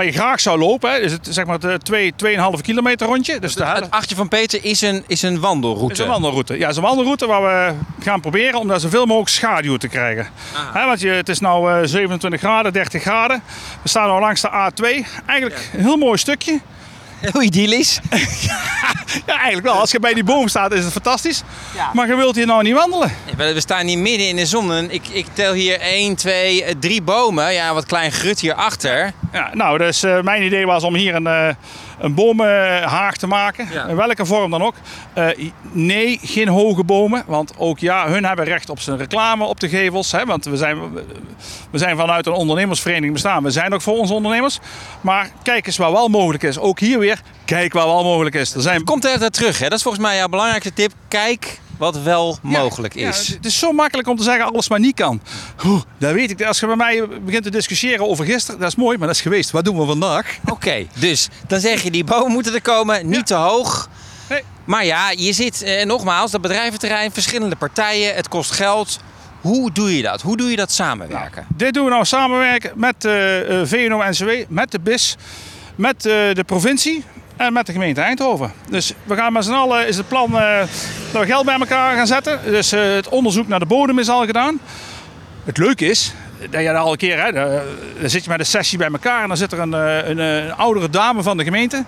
waar 0.00 0.08
je 0.08 0.18
graag 0.18 0.40
zou 0.40 0.58
lopen. 0.58 0.92
Hè. 0.92 1.00
Dus 1.00 1.12
het 1.12 1.28
zeg 1.30 1.46
maar 1.46 1.58
het 1.58 1.84
2, 1.84 2.12
2,5 2.56 2.60
kilometer 2.62 3.06
rondje. 3.06 3.38
Dus 3.38 3.54
helft- 3.54 3.80
Het 3.80 3.90
achtje 3.90 4.16
van 4.16 4.28
Peter 4.28 4.64
is 4.64 4.80
een, 4.80 5.04
is 5.06 5.22
een 5.22 5.40
wandelroute. 5.40 5.84
Het 5.88 5.92
is 5.98 5.98
een 6.04 6.10
wandelroute. 6.10 6.54
Ja, 6.54 6.60
het 6.60 6.70
is 6.70 6.76
een 6.76 6.82
wandelroute 6.82 7.26
waar 7.26 7.42
we 7.42 7.74
gaan 8.04 8.20
proberen 8.20 8.58
om 8.60 8.68
daar 8.68 8.80
zoveel 8.80 9.06
mogelijk 9.06 9.30
schaduw 9.30 9.76
te 9.76 9.88
krijgen. 9.88 10.28
Hè, 10.72 10.86
want 10.86 11.00
je, 11.00 11.08
het 11.08 11.28
is 11.28 11.40
nu 11.40 11.48
27 11.84 12.40
graden, 12.40 12.72
30 12.72 13.02
graden. 13.02 13.42
We 13.82 13.88
staan 13.88 14.14
nu 14.14 14.20
langs 14.20 14.40
de 14.40 14.48
A2. 14.48 14.84
Eigenlijk 15.26 15.68
een 15.72 15.80
heel 15.80 15.96
mooi 15.96 16.18
stukje. 16.18 16.60
Heel 17.32 17.42
idyllisch. 17.42 18.00
Ja, 19.26 19.34
eigenlijk 19.36 19.66
wel. 19.66 19.74
Als 19.80 19.90
je 19.90 20.00
bij 20.00 20.14
die 20.14 20.24
boom 20.24 20.48
staat 20.48 20.72
is 20.72 20.84
het 20.84 20.92
fantastisch. 20.92 21.42
Maar 21.92 22.08
je 22.08 22.16
wilt 22.16 22.36
hier 22.36 22.46
nou 22.46 22.62
niet 22.62 22.74
wandelen. 22.74 23.12
We 23.36 23.52
we 23.54 23.60
staan 23.60 23.86
hier 23.86 23.98
midden 23.98 24.28
in 24.28 24.36
de 24.36 24.46
zon. 24.46 24.72
En 24.72 24.90
ik, 24.90 25.08
ik 25.08 25.26
tel 25.32 25.52
hier 25.52 25.80
1, 25.80 26.14
2, 26.14 26.78
3 26.78 27.02
bomen. 27.02 27.52
Ja, 27.52 27.74
wat 27.74 27.86
klein 27.86 28.12
grut 28.12 28.40
hierachter. 28.40 29.12
Ja, 29.32 29.50
nou, 29.52 29.78
dus 29.78 30.02
eh, 30.02 30.20
mijn 30.20 30.42
idee 30.42 30.66
was 30.66 30.82
om 30.82 30.94
hier 30.94 31.14
een, 31.14 31.26
eh, 31.26 31.48
een 32.00 32.14
bomenhaag 32.14 33.16
te 33.16 33.26
maken. 33.26 33.68
Ja. 33.72 33.86
In 33.86 33.96
welke 33.96 34.26
vorm 34.26 34.50
dan 34.50 34.62
ook. 34.62 34.74
Eh, 35.12 35.26
nee, 35.72 36.18
geen 36.22 36.48
hoge 36.48 36.84
bomen. 36.84 37.24
Want 37.26 37.52
ook 37.56 37.78
ja, 37.78 38.08
hun 38.08 38.24
hebben 38.24 38.44
recht 38.44 38.70
op 38.70 38.80
zijn 38.80 38.98
reclame 38.98 39.44
op 39.44 39.60
de 39.60 39.68
gevels. 39.68 40.12
Hè, 40.12 40.24
want 40.24 40.44
we 40.44 40.56
zijn, 40.56 40.78
we 41.70 41.78
zijn 41.78 41.96
vanuit 41.96 42.26
een 42.26 42.32
ondernemersvereniging 42.32 43.12
bestaan. 43.12 43.42
We 43.42 43.50
zijn 43.50 43.74
ook 43.74 43.82
voor 43.82 43.98
onze 43.98 44.14
ondernemers. 44.14 44.58
Maar 45.00 45.30
kijk 45.42 45.66
eens 45.66 45.76
wat 45.76 45.92
wel 45.92 46.08
mogelijk 46.08 46.42
is. 46.42 46.58
Ook 46.58 46.80
hier 46.80 46.98
weer, 46.98 47.20
kijk 47.44 47.72
wat 47.72 47.84
wel 47.84 48.04
mogelijk 48.04 48.34
is. 48.34 48.54
Er 48.54 48.62
zijn 48.62 48.84
Komt 48.84 49.04
er 49.04 49.30
terug, 49.30 49.58
hè? 49.58 49.68
Dat 49.68 49.76
is 49.78 49.82
volgens 49.82 50.04
mij 50.04 50.16
jouw 50.16 50.28
belangrijkste 50.28 50.72
tip. 50.72 50.92
Kijk 51.08 51.60
wat 51.80 52.02
wel 52.02 52.38
mogelijk 52.42 52.94
ja, 52.94 53.08
is. 53.08 53.28
het 53.28 53.46
is 53.46 53.58
zo 53.58 53.72
makkelijk 53.72 54.08
om 54.08 54.16
te 54.16 54.22
zeggen 54.22 54.44
alles 54.44 54.68
maar 54.68 54.80
niet 54.80 54.94
kan. 54.94 55.20
Oeh, 55.64 55.82
dat 55.98 56.12
weet 56.12 56.30
ik. 56.30 56.42
Als 56.42 56.60
je 56.60 56.66
bij 56.66 56.76
mij 56.76 57.08
begint 57.24 57.42
te 57.42 57.50
discussiëren 57.50 58.08
over 58.08 58.24
gisteren, 58.24 58.60
dat 58.60 58.68
is 58.68 58.76
mooi, 58.76 58.98
maar 58.98 59.06
dat 59.06 59.16
is 59.16 59.22
geweest. 59.22 59.50
Wat 59.50 59.64
doen 59.64 59.78
we 59.78 59.86
vandaag? 59.86 60.38
Oké, 60.50 60.86
dus 60.98 61.28
dan 61.46 61.60
zeg 61.60 61.82
je 61.82 61.90
die 61.90 62.04
bomen 62.04 62.32
moeten 62.32 62.54
er 62.54 62.62
komen, 62.62 63.08
niet 63.08 63.26
te 63.26 63.34
hoog. 63.34 63.88
Nee. 64.28 64.42
Maar 64.64 64.84
ja, 64.84 65.10
je 65.10 65.32
zit, 65.32 65.62
eh, 65.62 65.84
nogmaals, 65.84 66.30
dat 66.30 66.40
bedrijventerrein, 66.40 67.12
verschillende 67.12 67.56
partijen, 67.56 68.14
het 68.14 68.28
kost 68.28 68.50
geld. 68.50 68.98
Hoe 69.40 69.72
doe 69.72 69.96
je 69.96 70.02
dat? 70.02 70.22
Hoe 70.22 70.36
doe 70.36 70.50
je 70.50 70.56
dat 70.56 70.72
samenwerken? 70.72 71.46
Dit 71.56 71.74
doen 71.74 71.84
we 71.84 71.90
nou 71.90 72.04
samenwerken 72.04 72.72
met 72.74 73.04
eh, 73.04 73.60
eh, 73.60 73.66
VNO-NCW, 73.66 74.30
met 74.48 74.70
de 74.70 74.80
BIS, 74.80 75.16
met 75.74 76.06
eh, 76.06 76.12
de 76.34 76.44
provincie 76.46 77.04
en 77.40 77.52
met 77.52 77.66
de 77.66 77.72
gemeente 77.72 78.00
Eindhoven. 78.00 78.52
Dus 78.68 78.94
we 79.04 79.14
gaan 79.16 79.32
met 79.32 79.44
z'n 79.44 79.52
allen, 79.52 79.88
is 79.88 79.96
het 79.96 80.08
plan 80.08 80.38
eh, 80.38 80.58
dat 81.12 81.20
we 81.20 81.26
geld 81.26 81.44
bij 81.44 81.58
elkaar 81.58 81.96
gaan 81.96 82.06
zetten. 82.06 82.40
Dus 82.44 82.72
eh, 82.72 82.94
het 82.94 83.08
onderzoek 83.08 83.48
naar 83.48 83.58
de 83.58 83.66
bodem 83.66 83.98
is 83.98 84.08
al 84.08 84.26
gedaan. 84.26 84.60
Het 85.44 85.58
leuke 85.58 85.86
is, 85.86 86.14
dat 86.50 86.62
je 86.62 86.72
al 86.72 86.92
een 86.92 86.98
keer, 86.98 87.24
hè, 87.24 87.32
dan 87.32 87.60
dan 88.00 88.10
zit 88.10 88.24
je 88.24 88.30
met 88.30 88.38
een 88.38 88.46
sessie 88.46 88.78
bij 88.78 88.88
elkaar 88.88 89.22
en 89.22 89.28
dan 89.28 89.36
zit 89.36 89.52
er 89.52 89.58
een, 89.58 89.74
eh, 89.74 90.10
eh, 90.10 90.44
een 90.44 90.54
oudere 90.54 90.90
dame 90.90 91.22
van 91.22 91.36
de 91.36 91.44
gemeente. 91.44 91.84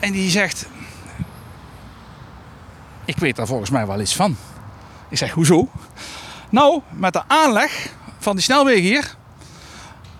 En 0.00 0.12
die 0.12 0.30
zegt, 0.30 0.66
ik 3.04 3.18
weet 3.18 3.36
daar 3.36 3.46
volgens 3.46 3.70
mij 3.70 3.86
wel 3.86 4.00
iets 4.00 4.16
van. 4.16 4.36
Ik 5.08 5.18
zeg, 5.18 5.30
hoezo? 5.30 5.68
Nou, 6.50 6.80
met 6.90 7.12
de 7.12 7.22
aanleg 7.26 7.88
van 8.18 8.34
die 8.36 8.44
snelweg 8.44 8.78
hier 8.78 9.13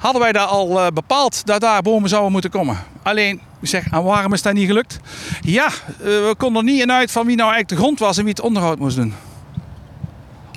hadden 0.04 0.22
wij 0.22 0.32
daar 0.32 0.46
al 0.46 0.80
eh, 0.80 0.86
bepaald 0.94 1.46
dat 1.46 1.60
daar 1.60 1.82
bomen 1.82 2.08
zouden 2.08 2.32
moeten 2.32 2.50
komen. 2.50 2.78
Alleen, 3.02 3.40
zeg, 3.62 3.84
en 3.90 4.02
waarom 4.02 4.32
is 4.32 4.42
dat 4.42 4.52
niet 4.52 4.66
gelukt? 4.66 4.98
Ja, 5.40 5.66
eh, 5.66 5.72
we 6.04 6.34
konden 6.36 6.66
er 6.66 6.72
niet 6.72 6.80
in 6.82 6.92
uit 6.92 7.10
van 7.10 7.26
wie 7.26 7.36
nou 7.36 7.50
eigenlijk 7.52 7.80
de 7.80 7.84
grond 7.86 7.98
was 7.98 8.16
en 8.16 8.24
wie 8.24 8.32
het 8.32 8.42
onderhoud 8.42 8.78
moest 8.78 8.96
doen. 8.96 9.14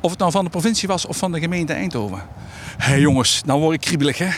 Of 0.01 0.09
het 0.09 0.19
nou 0.19 0.31
van 0.31 0.43
de 0.43 0.49
provincie 0.49 0.87
was 0.87 1.05
of 1.05 1.17
van 1.17 1.31
de 1.31 1.39
gemeente 1.39 1.73
Eindhoven. 1.73 2.21
Hé 2.77 2.93
jongens, 2.95 3.41
nou 3.45 3.59
word 3.59 3.73
ik 3.75 3.81
kriebelig 3.81 4.17
hè. 4.17 4.29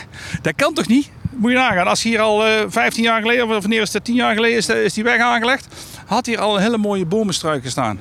Dat 0.42 0.54
kan 0.56 0.74
toch 0.74 0.86
niet? 0.86 1.10
Moet 1.30 1.50
je 1.50 1.56
nagaan, 1.56 1.86
als 1.86 2.02
hier 2.02 2.20
al 2.20 2.46
eh 2.46 2.52
15 2.68 3.02
jaar 3.02 3.20
geleden, 3.20 3.44
of 3.44 3.50
wanneer 3.60 3.82
is 3.82 3.92
het 3.92 4.04
10 4.04 4.14
jaar 4.14 4.34
geleden, 4.34 4.56
is, 4.56 4.66
de- 4.66 4.84
is 4.84 4.94
die 4.94 5.04
weg 5.04 5.20
aangelegd. 5.20 5.66
Had 6.06 6.26
hier 6.26 6.40
al 6.40 6.56
een 6.56 6.62
hele 6.62 6.78
mooie 6.78 7.06
bomenstruik 7.06 7.62
gestaan. 7.62 8.00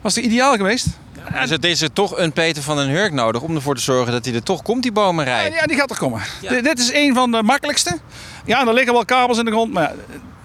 Was 0.00 0.14
het 0.14 0.24
ideaal 0.24 0.56
geweest? 0.56 0.86
Dus 1.40 1.50
het 1.50 1.64
is 1.64 1.80
er 1.82 1.92
toch 1.92 2.18
een 2.18 2.32
Peter 2.32 2.62
van 2.62 2.76
den 2.76 2.88
Hurk 2.88 3.12
nodig 3.12 3.42
om 3.42 3.54
ervoor 3.54 3.74
te 3.74 3.80
zorgen 3.80 4.12
dat 4.12 4.24
hij 4.24 4.34
er 4.34 4.42
toch 4.42 4.62
komt, 4.62 4.82
die 4.82 4.92
bomenrij. 4.92 5.50
Ja, 5.50 5.66
die 5.66 5.76
gaat 5.76 5.90
er 5.90 5.96
komen. 5.98 6.20
Dit 6.62 6.78
is 6.78 6.92
een 6.92 7.14
van 7.14 7.30
de 7.30 7.42
makkelijkste. 7.42 7.98
Ja, 8.44 8.66
er 8.66 8.74
liggen 8.74 8.92
wel 8.92 9.04
kabels 9.04 9.38
in 9.38 9.44
de 9.44 9.50
grond. 9.50 9.72
Maar 9.72 9.82
ja, 9.82 9.92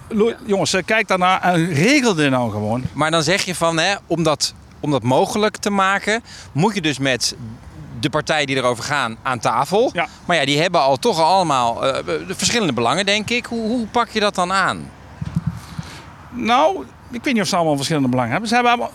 lo- 0.08 0.34
jongens, 0.46 0.74
eh, 0.74 0.82
kijk 0.86 1.08
daarna 1.08 1.44
en 1.44 1.74
regel 1.74 2.14
dit 2.14 2.30
nou 2.30 2.52
gewoon. 2.52 2.84
Maar 2.94 3.12
dan 3.12 3.24
zeg 3.24 3.42
je 3.46 3.56
van, 3.56 3.78
hè, 3.80 3.96
om, 4.08 4.24
dat, 4.24 4.54
om 4.80 4.92
dat 4.92 5.04
mogelijk 5.04 5.58
te 5.58 5.70
maken, 5.70 6.24
moet 6.52 6.76
je 6.76 6.82
dus 6.82 6.98
met 7.00 7.36
de 8.00 8.10
partijen 8.10 8.48
die 8.48 8.56
erover 8.56 8.84
gaan 8.84 9.18
aan 9.24 9.40
tafel. 9.40 9.90
Ja. 9.94 10.08
Maar 10.26 10.36
ja, 10.38 10.46
die 10.46 10.62
hebben 10.62 10.82
al 10.82 10.98
toch 10.98 11.20
al 11.20 11.26
allemaal 11.34 11.86
eh, 11.88 12.06
de 12.28 12.36
verschillende 12.36 12.74
belangen, 12.74 13.06
denk 13.06 13.30
ik. 13.30 13.46
Hoe, 13.46 13.68
hoe 13.68 13.88
pak 13.88 14.10
je 14.10 14.20
dat 14.20 14.36
dan 14.36 14.52
aan? 14.54 14.90
Nou, 16.32 16.86
ik 17.12 17.24
weet 17.24 17.34
niet 17.34 17.42
of 17.44 17.50
ze 17.50 17.56
allemaal 17.56 17.76
verschillende 17.76 18.10
belangen 18.10 18.32
hebben. 18.32 18.50
Ze 18.50 18.56
hebben 18.56 18.72
allemaal... 18.72 18.92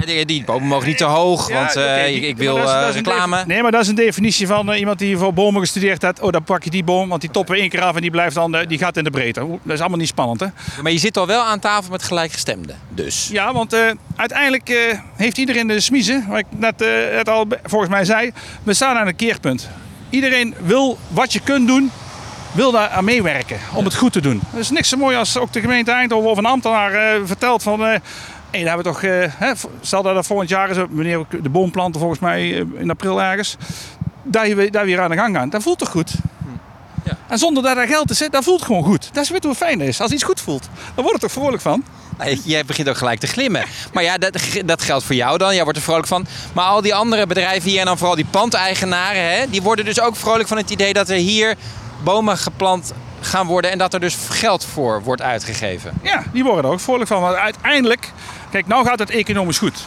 Ja, 0.00 0.06
die, 0.06 0.24
die 0.24 0.44
bomen 0.44 0.68
mogen 0.68 0.86
niet 0.88 0.98
te 0.98 1.04
hoog, 1.04 1.48
want 1.52 1.72
Ja, 1.74 1.96
eh, 1.96 2.06
ik, 2.14 2.20
die- 2.20 2.28
ik 2.28 2.36
maar 2.36 2.44
wil 2.44 2.54
dat 2.56 2.64
is- 2.64 2.70
eh, 2.72 2.80
dat 2.80 2.88
is 2.88 2.94
een 2.96 3.04
reclame. 3.04 3.44
Nee, 3.46 3.62
maar 3.62 3.70
dat 3.70 3.80
is 3.80 3.88
een 3.88 3.94
definitie 3.94 4.46
van 4.46 4.72
eh, 4.72 4.78
iemand 4.78 4.98
die 4.98 5.16
voor 5.16 5.34
bomen 5.34 5.60
gestudeerd 5.60 6.02
heeft. 6.02 6.20
Oh, 6.20 6.32
dan 6.32 6.44
pak 6.44 6.64
je 6.64 6.70
die 6.70 6.84
boom, 6.84 7.08
want 7.08 7.20
die 7.20 7.30
toppen 7.30 7.54
we 7.54 7.60
één 7.60 7.68
keer 7.70 7.82
af 7.82 7.94
en 7.94 8.00
die, 8.00 8.10
blijft 8.10 8.34
dan, 8.34 8.56
die 8.68 8.78
gaat 8.78 8.96
in 8.96 9.04
de 9.04 9.10
breedte. 9.10 9.40
Dat 9.62 9.74
is 9.74 9.80
allemaal 9.80 9.98
niet 9.98 10.08
spannend, 10.08 10.40
hè? 10.40 10.46
Maar 10.82 10.92
je 10.92 10.98
zit 10.98 11.16
al 11.16 11.26
wel 11.26 11.42
aan 11.42 11.58
tafel 11.58 11.90
met 11.90 12.02
gelijkgestemden. 12.02 12.76
Dus. 12.88 13.28
Ja, 13.32 13.52
want 13.52 13.72
eh, 13.72 13.80
uiteindelijk 14.16 14.68
eh, 14.68 14.76
heeft 15.16 15.38
iedereen 15.38 15.66
de 15.66 15.80
smiezen, 15.80 16.24
wat 16.28 16.38
ik 16.38 16.46
net, 16.56 16.82
eh, 16.82 16.88
net 17.14 17.28
al 17.28 17.46
volgens 17.64 17.90
mij 17.90 18.04
zei. 18.04 18.30
We 18.62 18.74
staan 18.74 18.96
aan 18.96 19.06
een 19.06 19.16
keerpunt. 19.16 19.68
Iedereen 20.10 20.54
wil 20.64 20.98
wat 21.08 21.32
je 21.32 21.40
kunt 21.40 21.66
doen, 21.66 21.90
wil 22.52 22.70
daar 22.72 22.88
aan 22.88 23.04
meewerken 23.04 23.58
om 23.74 23.84
het 23.84 23.94
goed 23.94 24.12
te 24.12 24.20
doen. 24.20 24.40
Het 24.50 24.60
is 24.60 24.70
niks 24.70 24.88
zo 24.88 24.96
mooi 24.96 25.16
als 25.16 25.36
ook 25.36 25.52
de 25.52 25.60
gemeente 25.60 25.90
Eindhoven 25.90 26.30
of 26.30 26.38
een 26.38 26.46
ambtenaar 26.46 26.92
eh, 26.92 27.20
vertelt 27.24 27.62
van... 27.62 28.00
eh 28.50 28.54
hey, 28.54 28.64
daar 28.64 28.74
hebben 28.74 28.92
we 28.92 29.00
toch, 29.00 29.10
eh, 29.10 29.48
hè, 29.48 29.52
stel 29.80 30.02
dat 30.02 30.14
dat 30.14 30.26
volgend 30.26 30.48
jaar 30.48 30.70
is, 30.70 30.76
wanneer 30.76 31.24
we 31.28 31.42
de 31.42 31.48
boom 31.48 31.70
planten 31.70 32.00
volgens 32.00 32.20
mij 32.20 32.54
eh, 32.54 32.80
in 32.80 32.90
april 32.90 33.22
ergens. 33.22 33.56
Dat 34.22 34.46
we, 34.46 34.70
dat 34.70 34.82
we 34.82 34.88
hier 34.88 35.00
aan 35.00 35.10
de 35.10 35.16
gang 35.16 35.36
gaan. 35.36 35.50
Dat 35.50 35.62
voelt 35.62 35.78
toch 35.78 35.90
goed? 35.90 36.14
Ja. 37.04 37.16
En 37.28 37.38
zonder 37.38 37.62
dat 37.62 37.76
er 37.76 37.86
geld 37.86 38.10
is, 38.10 38.28
dat 38.30 38.44
voelt 38.44 38.62
gewoon 38.62 38.84
goed. 38.84 39.08
Dat 39.12 39.24
is 39.24 39.30
weet 39.30 39.42
je 39.42 39.48
hoe 39.48 39.56
fijn 39.56 39.80
is. 39.80 40.00
Als 40.00 40.10
iets 40.10 40.22
goed 40.22 40.40
voelt, 40.40 40.68
dan 40.94 41.04
word 41.04 41.16
ik 41.16 41.20
toch 41.20 41.32
vrolijk 41.32 41.62
van. 41.62 41.84
Jij 42.44 42.64
begint 42.64 42.88
ook 42.88 42.96
gelijk 42.96 43.20
te 43.20 43.26
glimmen. 43.26 43.64
Maar 43.92 44.02
ja, 44.02 44.18
dat, 44.18 44.38
dat 44.64 44.82
geldt 44.82 45.04
voor 45.04 45.14
jou 45.14 45.38
dan. 45.38 45.54
Jij 45.54 45.62
wordt 45.62 45.78
er 45.78 45.84
vrolijk 45.84 46.06
van. 46.06 46.26
Maar 46.52 46.64
al 46.64 46.82
die 46.82 46.94
andere 46.94 47.26
bedrijven 47.26 47.70
hier 47.70 47.80
en 47.80 47.86
dan 47.86 47.98
vooral 47.98 48.16
die 48.16 48.26
pandeigenaren, 48.30 49.38
hè, 49.38 49.50
die 49.50 49.62
worden 49.62 49.84
dus 49.84 50.00
ook 50.00 50.16
vrolijk 50.16 50.48
van 50.48 50.56
het 50.56 50.70
idee 50.70 50.92
dat 50.92 51.08
er 51.08 51.16
hier 51.16 51.56
bomen 52.02 52.38
geplant 52.38 52.92
gaan 53.20 53.46
worden 53.46 53.70
en 53.70 53.78
dat 53.78 53.94
er 53.94 54.00
dus 54.00 54.16
geld 54.28 54.64
voor 54.64 55.02
wordt 55.02 55.22
uitgegeven. 55.22 55.92
Ja, 56.02 56.22
die 56.32 56.44
worden 56.44 56.64
er 56.64 56.70
ook 56.70 56.80
vrolijk 56.80 57.08
van. 57.08 57.20
Want 57.20 57.36
uiteindelijk, 57.36 58.12
kijk, 58.50 58.66
nou 58.66 58.86
gaat 58.86 58.98
het 58.98 59.10
economisch 59.10 59.58
goed. 59.58 59.86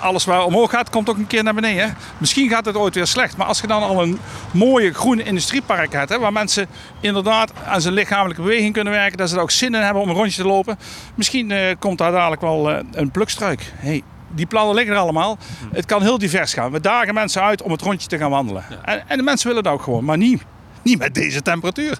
Alles 0.00 0.24
waar 0.24 0.44
omhoog 0.44 0.70
gaat, 0.70 0.90
komt 0.90 1.08
ook 1.08 1.16
een 1.16 1.26
keer 1.26 1.42
naar 1.42 1.54
beneden. 1.54 1.84
Hè? 1.84 1.92
Misschien 2.18 2.48
gaat 2.48 2.64
het 2.64 2.76
ooit 2.76 2.94
weer 2.94 3.06
slecht. 3.06 3.36
Maar 3.36 3.46
als 3.46 3.60
je 3.60 3.66
dan 3.66 3.82
al 3.82 4.02
een 4.02 4.18
mooie 4.50 4.92
groene 4.94 5.22
industriepark 5.22 5.92
hebt, 5.92 6.08
hè, 6.08 6.18
waar 6.18 6.32
mensen 6.32 6.66
inderdaad 7.00 7.52
aan 7.66 7.80
zijn 7.80 7.94
lichamelijke 7.94 8.42
beweging 8.42 8.72
kunnen 8.72 8.92
werken, 8.92 9.16
dat 9.16 9.28
ze 9.28 9.36
er 9.36 9.42
ook 9.42 9.50
zin 9.50 9.74
in 9.74 9.80
hebben 9.80 10.02
om 10.02 10.08
een 10.08 10.14
rondje 10.14 10.42
te 10.42 10.48
lopen. 10.48 10.78
Misschien 11.14 11.50
eh, 11.50 11.74
komt 11.78 11.98
daar 11.98 12.12
dadelijk 12.12 12.40
wel 12.40 12.70
eh, 12.70 12.78
een 12.92 13.10
plukstruik. 13.10 13.72
Hey, 13.74 14.02
die 14.34 14.46
plannen 14.46 14.74
liggen 14.74 14.94
er 14.94 15.00
allemaal. 15.00 15.38
Het 15.72 15.86
kan 15.86 16.02
heel 16.02 16.18
divers 16.18 16.54
gaan. 16.54 16.72
We 16.72 16.80
dagen 16.80 17.14
mensen 17.14 17.42
uit 17.42 17.62
om 17.62 17.70
het 17.70 17.82
rondje 17.82 18.08
te 18.08 18.18
gaan 18.18 18.30
wandelen. 18.30 18.64
En, 18.84 19.08
en 19.08 19.16
de 19.16 19.22
mensen 19.22 19.48
willen 19.48 19.62
dat 19.62 19.72
ook 19.72 19.82
gewoon, 19.82 20.04
maar 20.04 20.18
niet, 20.18 20.42
niet 20.82 20.98
met 20.98 21.14
deze 21.14 21.42
temperatuur. 21.42 21.98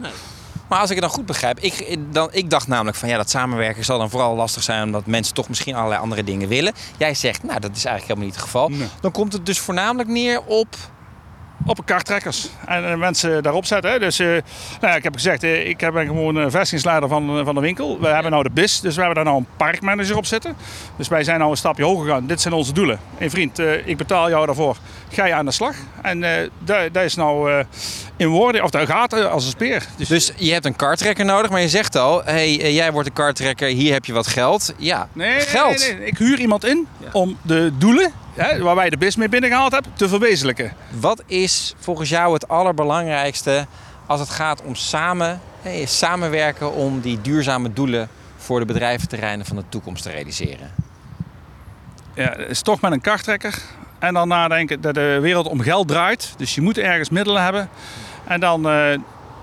Maar 0.68 0.80
als 0.80 0.90
ik 0.90 0.96
het 0.96 1.04
dan 1.04 1.14
goed 1.14 1.26
begrijp, 1.26 1.60
ik, 1.60 1.98
dan, 2.12 2.28
ik 2.32 2.50
dacht 2.50 2.66
namelijk 2.66 2.96
van 2.96 3.08
ja, 3.08 3.16
dat 3.16 3.30
samenwerken 3.30 3.84
zal 3.84 3.98
dan 3.98 4.10
vooral 4.10 4.34
lastig 4.34 4.62
zijn 4.62 4.82
omdat 4.82 5.06
mensen 5.06 5.34
toch 5.34 5.48
misschien 5.48 5.74
allerlei 5.74 6.00
andere 6.00 6.24
dingen 6.24 6.48
willen. 6.48 6.72
Jij 6.96 7.14
zegt, 7.14 7.42
nou 7.42 7.60
dat 7.60 7.76
is 7.76 7.84
eigenlijk 7.84 8.06
helemaal 8.06 8.24
niet 8.24 8.34
het 8.34 8.44
geval. 8.44 8.68
Nee. 8.68 8.88
Dan 9.00 9.12
komt 9.12 9.32
het 9.32 9.46
dus 9.46 9.58
voornamelijk 9.58 10.08
neer 10.08 10.42
op 10.44 10.76
op 11.66 11.80
kartrekkers. 11.84 12.48
En 12.66 12.84
uh, 12.84 12.94
mensen 12.94 13.42
daarop 13.42 13.66
zetten. 13.66 13.90
Hè. 13.90 13.98
Dus 13.98 14.20
uh, 14.20 14.26
nou 14.26 14.40
ja, 14.80 14.94
ik 14.94 15.02
heb 15.02 15.14
gezegd, 15.14 15.44
uh, 15.44 15.68
ik 15.68 15.76
ben 15.76 16.06
gewoon 16.06 16.50
vestigingsleider 16.50 17.08
van, 17.08 17.44
van 17.44 17.54
de 17.54 17.60
winkel. 17.60 18.00
We 18.00 18.06
hebben 18.06 18.30
nou 18.30 18.42
de 18.42 18.50
BIS, 18.50 18.80
dus 18.80 18.94
we 18.94 19.02
hebben 19.02 19.24
daar 19.24 19.32
nou 19.32 19.36
een 19.44 19.56
parkmanager 19.56 20.16
op 20.16 20.26
zitten. 20.26 20.56
Dus 20.96 21.08
wij 21.08 21.24
zijn 21.24 21.38
nou 21.38 21.50
een 21.50 21.56
stapje 21.56 21.84
hoger 21.84 22.04
gegaan. 22.04 22.26
Dit 22.26 22.40
zijn 22.40 22.54
onze 22.54 22.72
doelen. 22.72 22.98
En 23.18 23.30
vriend, 23.30 23.58
ik 23.84 23.96
betaal 23.96 24.28
jou 24.28 24.46
daarvoor. 24.46 24.76
Ga 25.08 25.26
je 25.26 25.34
aan 25.34 25.44
de 25.44 25.50
slag. 25.50 25.74
En 26.02 26.20
dat 26.92 27.04
is 27.04 27.14
nou 27.14 27.64
in 28.16 28.28
woorden, 28.28 28.62
of 28.64 28.70
dat 28.70 28.86
gaat 28.86 29.12
als 29.12 29.44
een 29.44 29.50
speer. 29.50 29.86
Dus, 29.96 30.08
dus 30.08 30.32
je 30.36 30.52
hebt 30.52 30.64
een 30.64 30.76
kartrekker 30.76 31.24
nodig, 31.24 31.50
maar 31.50 31.60
je 31.60 31.68
zegt 31.68 31.96
al, 31.96 32.24
hey, 32.24 32.72
jij 32.72 32.92
wordt 32.92 33.08
een 33.08 33.14
kartrekker, 33.14 33.68
hier 33.68 33.92
heb 33.92 34.04
je 34.04 34.12
wat 34.12 34.26
geld. 34.26 34.74
Ja, 34.76 35.08
nee, 35.12 35.40
geld. 35.40 35.78
Nee, 35.78 35.94
nee, 35.94 36.06
Ik 36.06 36.18
huur 36.18 36.38
iemand 36.38 36.64
in 36.64 36.86
ja. 36.98 37.08
om 37.12 37.36
de 37.42 37.72
doelen 37.78 38.12
hè, 38.36 38.62
waar 38.62 38.74
wij 38.74 38.90
de 38.90 38.96
BIS 38.96 39.16
mee 39.16 39.28
binnengehaald 39.28 39.72
hebben, 39.72 39.92
te 39.94 40.08
verwezenlijken. 40.08 40.72
Wat 41.00 41.22
is 41.26 41.74
volgens 41.78 42.08
jou 42.08 42.32
het 42.32 42.48
allerbelangrijkste 42.48 43.66
als 44.06 44.20
het 44.20 44.30
gaat 44.30 44.62
om 44.62 44.74
samen, 44.74 45.40
hè, 45.62 45.86
samenwerken 45.86 46.72
om 46.72 47.00
die 47.00 47.20
duurzame 47.20 47.72
doelen 47.72 48.08
voor 48.36 48.60
de 48.60 48.66
bedrijventerreinen 48.66 49.46
van 49.46 49.56
de 49.56 49.64
toekomst 49.68 50.02
te 50.02 50.10
realiseren? 50.10 50.70
Ja, 52.14 52.34
het 52.36 52.48
is 52.48 52.62
toch 52.62 52.80
met 52.80 52.92
een 52.92 53.00
karttrekker. 53.00 53.62
En 53.98 54.14
dan 54.14 54.28
nadenken 54.28 54.80
dat 54.80 54.94
de 54.94 55.18
wereld 55.20 55.46
om 55.46 55.60
geld 55.60 55.88
draait. 55.88 56.34
Dus 56.36 56.54
je 56.54 56.60
moet 56.60 56.78
ergens 56.78 57.10
middelen 57.10 57.42
hebben. 57.42 57.68
En 58.24 58.40
dan 58.40 58.66
uh, 58.66 58.92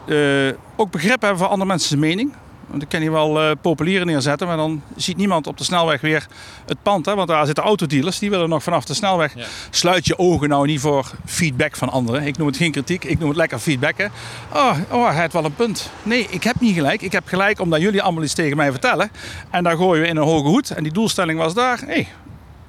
uh, 0.06 0.53
ook 0.75 0.91
begrip 0.91 1.21
hebben 1.21 1.38
voor 1.38 1.47
andere 1.47 1.67
mensen 1.67 1.99
mening. 1.99 2.34
Want 2.74 2.86
ik 2.86 2.92
kan 2.92 3.02
hier 3.02 3.12
wel 3.12 3.44
uh, 3.44 3.52
populieren 3.62 4.08
neerzetten, 4.08 4.48
maar 4.48 4.58
dan 4.58 4.82
ziet 4.96 5.18
niemand 5.18 5.48
op 5.48 5.58
de 5.58 5.64
snelweg 5.64 6.02
weer 6.02 6.28
het 6.66 6.78
pand. 6.82 7.06
Hè? 7.06 7.16
Want 7.16 7.28
daar 7.28 7.46
zitten 7.46 7.64
autodealers, 7.64 8.20
die 8.20 8.30
willen 8.30 8.50
nog 8.50 8.64
vanaf 8.64 8.86
de 8.86 8.94
snelweg. 8.94 9.34
Sluit 9.70 10.06
je 10.06 10.18
ogen 10.18 10.50
nou 10.50 10.68
niet 10.68 10.80
voor 10.80 11.12
feedback 11.26 11.76
van 11.76 11.90
anderen. 11.90 12.24
Ik 12.24 12.38
noem 12.38 12.48
het 12.48 12.58
geen 12.58 12.72
kritiek, 12.72 13.04
ik 13.04 13.20
noem 13.20 13.28
het 13.28 13.38
lekker 13.38 13.60
feedbacken. 13.60 14.12
Oh, 14.54 14.78
oh 14.92 15.08
hij 15.08 15.22
heeft 15.22 15.34
wel 15.34 15.46
een 15.46 15.56
punt. 15.56 15.90
Nee, 16.04 16.28
ik 16.30 16.44
heb 16.44 16.60
niet 16.60 16.74
gelijk. 16.74 17.02
Ik 17.02 17.12
heb 17.12 17.28
gelijk 17.28 17.60
omdat 17.60 17.82
jullie 17.82 18.02
allemaal 18.02 18.24
iets 18.24 18.34
tegen 18.34 18.58
mij 18.58 18.72
vertellen. 18.72 19.12
En 19.50 19.64
daar 19.64 19.78
gooien 19.78 20.02
we 20.02 20.08
in 20.08 20.18
een 20.18 20.24
hoge 20.24 20.48
hoed. 20.48 20.72
En 20.72 20.84
die 20.84 20.94
doelstelling 20.94 21.40
was 21.40 21.54
daar. 21.54 21.80
Hey, 21.86 22.08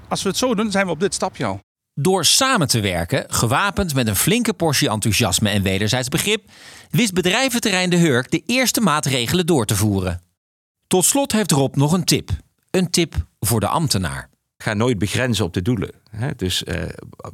als 0.08 0.22
we 0.22 0.28
het 0.28 0.38
zo 0.38 0.54
doen, 0.54 0.70
zijn 0.70 0.86
we 0.86 0.92
op 0.92 1.00
dit 1.00 1.14
stapje 1.14 1.44
al. 1.44 1.63
Door 1.94 2.24
samen 2.24 2.68
te 2.68 2.80
werken, 2.80 3.24
gewapend 3.28 3.94
met 3.94 4.08
een 4.08 4.16
flinke 4.16 4.52
portie 4.52 4.88
enthousiasme 4.88 5.50
en 5.50 5.62
wederzijds 5.62 6.08
begrip, 6.08 6.50
wist 6.90 7.12
bedrijventerrein 7.12 7.90
De 7.90 7.96
Hurk 7.96 8.30
de 8.30 8.42
eerste 8.46 8.80
maatregelen 8.80 9.46
door 9.46 9.66
te 9.66 9.76
voeren. 9.76 10.22
Tot 10.86 11.04
slot 11.04 11.32
heeft 11.32 11.50
Rob 11.50 11.76
nog 11.76 11.92
een 11.92 12.04
tip. 12.04 12.30
Een 12.70 12.90
tip 12.90 13.14
voor 13.40 13.60
de 13.60 13.68
ambtenaar. 13.68 14.30
Ga 14.64 14.74
nooit 14.74 14.98
begrenzen 14.98 15.44
op 15.44 15.52
de 15.52 15.62
doelen. 15.62 15.90
Hè? 16.10 16.30
Dus 16.36 16.62
uh, 16.62 16.82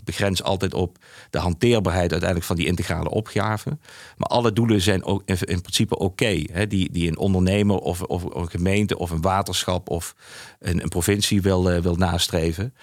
begrens 0.04 0.42
altijd 0.42 0.74
op 0.74 0.98
de 1.30 1.38
hanteerbaarheid 1.38 2.10
uiteindelijk 2.10 2.48
van 2.48 2.56
die 2.56 2.66
integrale 2.66 3.10
opgave. 3.10 3.78
Maar 4.16 4.28
alle 4.28 4.52
doelen 4.52 4.80
zijn 4.80 5.04
ook 5.04 5.22
in, 5.24 5.60
principe 5.60 5.98
oké. 5.98 6.42
die, 6.68 6.92
die 6.92 7.08
een 7.08 7.18
ondernemer 7.18 7.76
of, 7.76 8.02
of, 8.02 8.34
een 8.34 8.50
gemeente 8.50 8.98
of 8.98 9.10
een 9.10 9.20
waterschap 9.20 9.90
of 9.90 10.14
een, 10.58 10.82
een 10.82 10.88
provincie 10.88 11.42
wil, 11.42 11.72
uh, 11.72 11.78
wil 11.78 11.94
nastreven. 11.94 12.74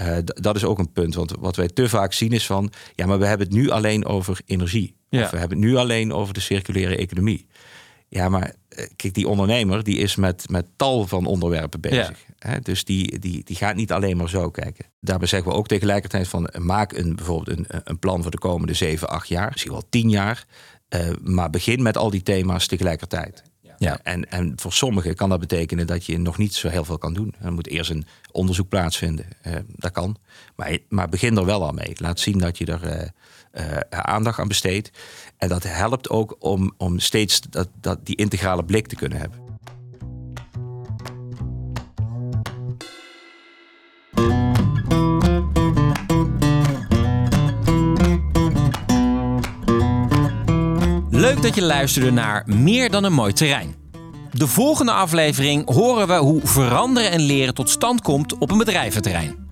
Uh, 0.00 0.16
dat 0.22 0.56
is 0.56 0.64
ook 0.64 0.78
een 0.78 0.92
punt. 0.92 1.14
Want 1.14 1.32
wat 1.38 1.56
wij 1.56 1.68
te 1.68 1.88
vaak 1.88 2.12
zien 2.12 2.32
is 2.32 2.46
van... 2.46 2.72
ja, 2.94 3.06
maar 3.06 3.18
we 3.18 3.26
hebben 3.26 3.46
het 3.46 3.56
nu 3.56 3.70
alleen 3.70 4.04
over 4.04 4.40
energie. 4.46 4.96
Ja. 5.08 5.22
Of 5.22 5.30
we 5.30 5.38
hebben 5.38 5.58
het 5.58 5.66
nu 5.66 5.76
alleen 5.76 6.12
over 6.12 6.34
de 6.34 6.40
circulaire 6.40 6.96
economie. 6.96 7.46
Ja, 8.08 8.28
maar 8.28 8.54
eh, 8.68 8.86
kijk, 8.96 9.14
die 9.14 9.28
ondernemer 9.28 9.84
die 9.84 9.98
is 9.98 10.16
met, 10.16 10.48
met 10.48 10.66
tal 10.76 11.06
van 11.06 11.26
onderwerpen 11.26 11.80
bezig. 11.80 12.24
Hè? 12.38 12.60
Dus 12.60 12.84
die, 12.84 13.18
die, 13.18 13.44
die 13.44 13.56
gaat 13.56 13.74
niet 13.74 13.92
alleen 13.92 14.16
maar 14.16 14.28
zo 14.28 14.50
kijken. 14.50 14.84
Daarbij 15.00 15.28
zeggen 15.28 15.50
we 15.50 15.56
ook 15.56 15.68
tegelijkertijd 15.68 16.28
van... 16.28 16.50
maak 16.58 16.92
een, 16.92 17.16
bijvoorbeeld 17.16 17.58
een, 17.58 17.66
een 17.84 17.98
plan 17.98 18.22
voor 18.22 18.30
de 18.30 18.38
komende 18.38 18.74
7, 18.74 19.08
8 19.08 19.28
jaar. 19.28 19.50
Misschien 19.50 19.72
wel 19.72 19.88
10 19.88 20.10
jaar. 20.10 20.46
Uh, 20.88 21.08
maar 21.22 21.50
begin 21.50 21.82
met 21.82 21.96
al 21.96 22.10
die 22.10 22.22
thema's 22.22 22.66
tegelijkertijd. 22.66 23.42
Ja. 23.78 23.98
En, 24.02 24.30
en 24.30 24.52
voor 24.56 24.72
sommigen 24.72 25.14
kan 25.14 25.28
dat 25.28 25.40
betekenen 25.40 25.86
dat 25.86 26.06
je 26.06 26.18
nog 26.18 26.38
niet 26.38 26.54
zo 26.54 26.68
heel 26.68 26.84
veel 26.84 26.98
kan 26.98 27.14
doen. 27.14 27.34
Er 27.40 27.52
moet 27.52 27.66
eerst 27.66 27.90
een 27.90 28.06
onderzoek 28.32 28.68
plaatsvinden. 28.68 29.26
Uh, 29.46 29.54
dat 29.66 29.92
kan. 29.92 30.16
Maar, 30.56 30.78
maar 30.88 31.08
begin 31.08 31.36
er 31.36 31.44
wel 31.44 31.64
al 31.64 31.72
mee. 31.72 31.92
Laat 31.94 32.20
zien 32.20 32.38
dat 32.38 32.58
je 32.58 32.66
er 32.66 33.12
uh, 33.54 33.62
uh, 33.62 33.78
aandacht 33.90 34.38
aan 34.38 34.48
besteedt. 34.48 34.90
En 35.38 35.48
dat 35.48 35.62
helpt 35.62 36.10
ook 36.10 36.36
om, 36.38 36.72
om 36.76 36.98
steeds 36.98 37.40
dat, 37.40 37.68
dat, 37.80 38.06
die 38.06 38.16
integrale 38.16 38.64
blik 38.64 38.86
te 38.86 38.96
kunnen 38.96 39.18
hebben. 39.18 39.44
Leuk 51.10 51.42
dat 51.42 51.54
je 51.54 51.62
luisterde 51.62 52.10
naar 52.10 52.42
Meer 52.46 52.90
dan 52.90 53.04
een 53.04 53.12
mooi 53.12 53.32
terrein. 53.32 53.74
De 54.32 54.46
volgende 54.46 54.92
aflevering 54.92 55.68
horen 55.70 56.06
we 56.06 56.14
hoe 56.14 56.40
veranderen 56.44 57.10
en 57.10 57.20
leren 57.20 57.54
tot 57.54 57.70
stand 57.70 58.00
komt 58.00 58.38
op 58.38 58.50
een 58.50 58.58
bedrijventerrein. 58.58 59.45